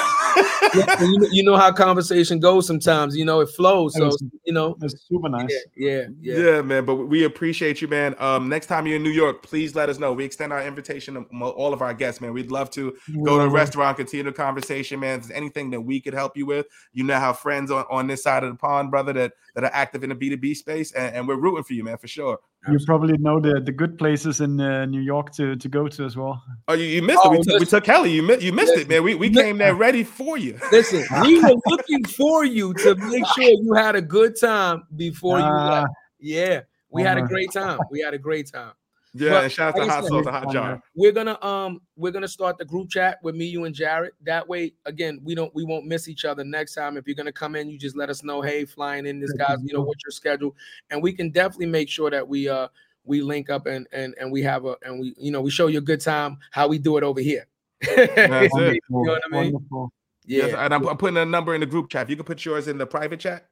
[0.74, 3.16] Yeah, you, know, you know how conversation goes sometimes.
[3.16, 3.94] You know, it flows.
[3.94, 4.16] So Yes.
[4.44, 5.48] you know, It's super nice.
[5.76, 6.38] yeah, yeah, yeah.
[6.38, 6.62] yeah.
[6.62, 6.84] man.
[6.84, 8.14] But we appreciate you, man.
[8.18, 10.12] Um, next time you're in New York, please let us know.
[10.12, 12.32] We extend our invitation to all of our guests, man.
[12.32, 12.94] We'd love to
[13.24, 15.18] go to a restaurant, continue the conversation, man.
[15.20, 18.06] If there's anything that we could help you with, you know, have friends on, on
[18.06, 21.14] this side of the pond, brother, that that are active in the B2B space, and,
[21.14, 22.38] and we're rooting for you, man, for sure.
[22.70, 26.04] You probably know the, the good places in uh, New York to, to go to
[26.04, 26.42] as well.
[26.68, 27.38] Oh, you, you missed Oh, it.
[27.38, 28.10] We took, we took Kelly.
[28.12, 29.02] You, mi- you missed it, man.
[29.04, 29.42] We, we Listen.
[29.44, 30.58] came there ready for you.
[30.72, 35.38] Listen, we were looking for you to make sure you had a good time before
[35.38, 35.92] you Ah, left.
[36.18, 37.78] Yeah, we had a great time.
[37.90, 38.72] We had a great time.
[39.18, 40.82] Yeah, But and shout out to Hot Sauce and Hot Jar.
[40.94, 44.14] We're gonna um we're gonna start the group chat with me, you, and Jarrett.
[44.22, 46.96] That way, again, we don't we won't miss each other next time.
[46.96, 49.62] If you're gonna come in, you just let us know, hey, flying in this guy's,
[49.62, 50.54] you know, what's your schedule,
[50.90, 52.68] and we can definitely make sure that we uh
[53.04, 55.68] we link up and and and we have a and we you know we show
[55.68, 57.46] you a good time how we do it over here.
[57.80, 58.82] That's it.
[58.88, 59.52] You know what I mean?
[59.52, 59.92] wonderful.
[60.26, 60.46] Yeah.
[60.46, 62.02] Yes, and I'm, I'm putting a number in the group chat.
[62.02, 63.48] If you can put yours in the private chat,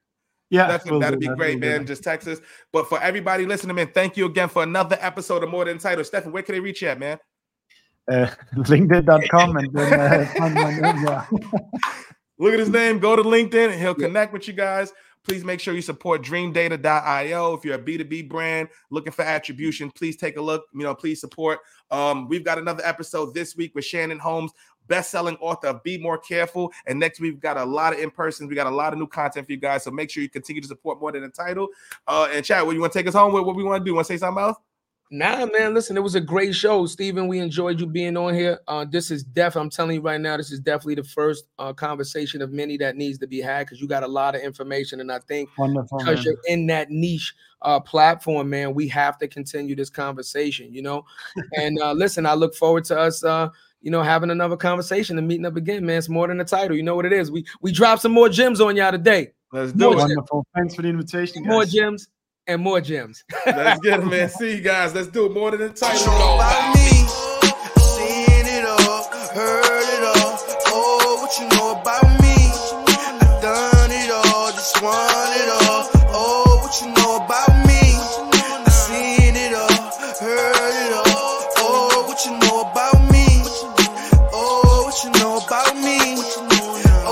[0.51, 1.87] Yeah, that's, we'll that'd be that, great, we'll man.
[1.87, 2.41] Just text us.
[2.73, 6.05] But for everybody listening, man, thank you again for another episode of More Than Title.
[6.05, 7.19] Steffen, where can they reach you at, man?
[8.11, 8.27] Uh,
[8.57, 11.27] LinkedIn.com and then uh, find my name, yeah.
[12.39, 12.99] Look at his name.
[12.99, 14.07] Go to LinkedIn and he'll Yeah.
[14.09, 14.93] connect with you guys.
[15.27, 17.55] Please make sure you support dreamdata.io.
[17.55, 20.65] If you're a B2B brand looking for attribution, please take a look.
[20.75, 21.61] You know, please support.
[21.91, 24.53] Um, we've got another episode this week with Shannon Holmes,
[24.87, 26.73] best-selling author of Be More Careful.
[26.87, 28.49] And next week, we've got a lot of in-persons.
[28.49, 29.85] We got a lot of new content for you guys.
[29.85, 31.69] So make sure you continue to support more than the title.
[32.07, 33.45] Uh, and chat, what you want to take us home with?
[33.45, 33.95] What we want to do?
[33.95, 34.57] Want to say something else?
[35.11, 37.29] Nah, man, listen, it was a great show, Stephen.
[37.29, 38.59] We enjoyed you being on here.
[38.67, 39.55] Uh, this is def.
[39.55, 42.97] I'm telling you right now, this is definitely the first uh, conversation of many that
[42.97, 46.25] needs to be had because you got a lot of information, and I think because
[46.25, 51.05] you're in that niche uh, platform, man, we have to continue this conversation, you know.
[51.57, 53.51] and uh, listen, I look forward to us, uh,
[53.85, 55.99] you know, having another conversation and meeting up again, man.
[55.99, 57.31] It's more than a title, you know what it is.
[57.31, 59.97] We we dropped some more gems on y'all today, Let's do it.
[59.97, 60.47] Wonderful.
[60.55, 61.45] Thanks for the invitation.
[61.45, 62.09] more gems
[62.49, 63.23] and more gems.
[63.47, 64.29] Let's get it, man.
[64.41, 64.95] See you guys.
[64.95, 65.33] Let's do it.
[65.33, 66.13] More than the title.
[66.39, 66.84] By me.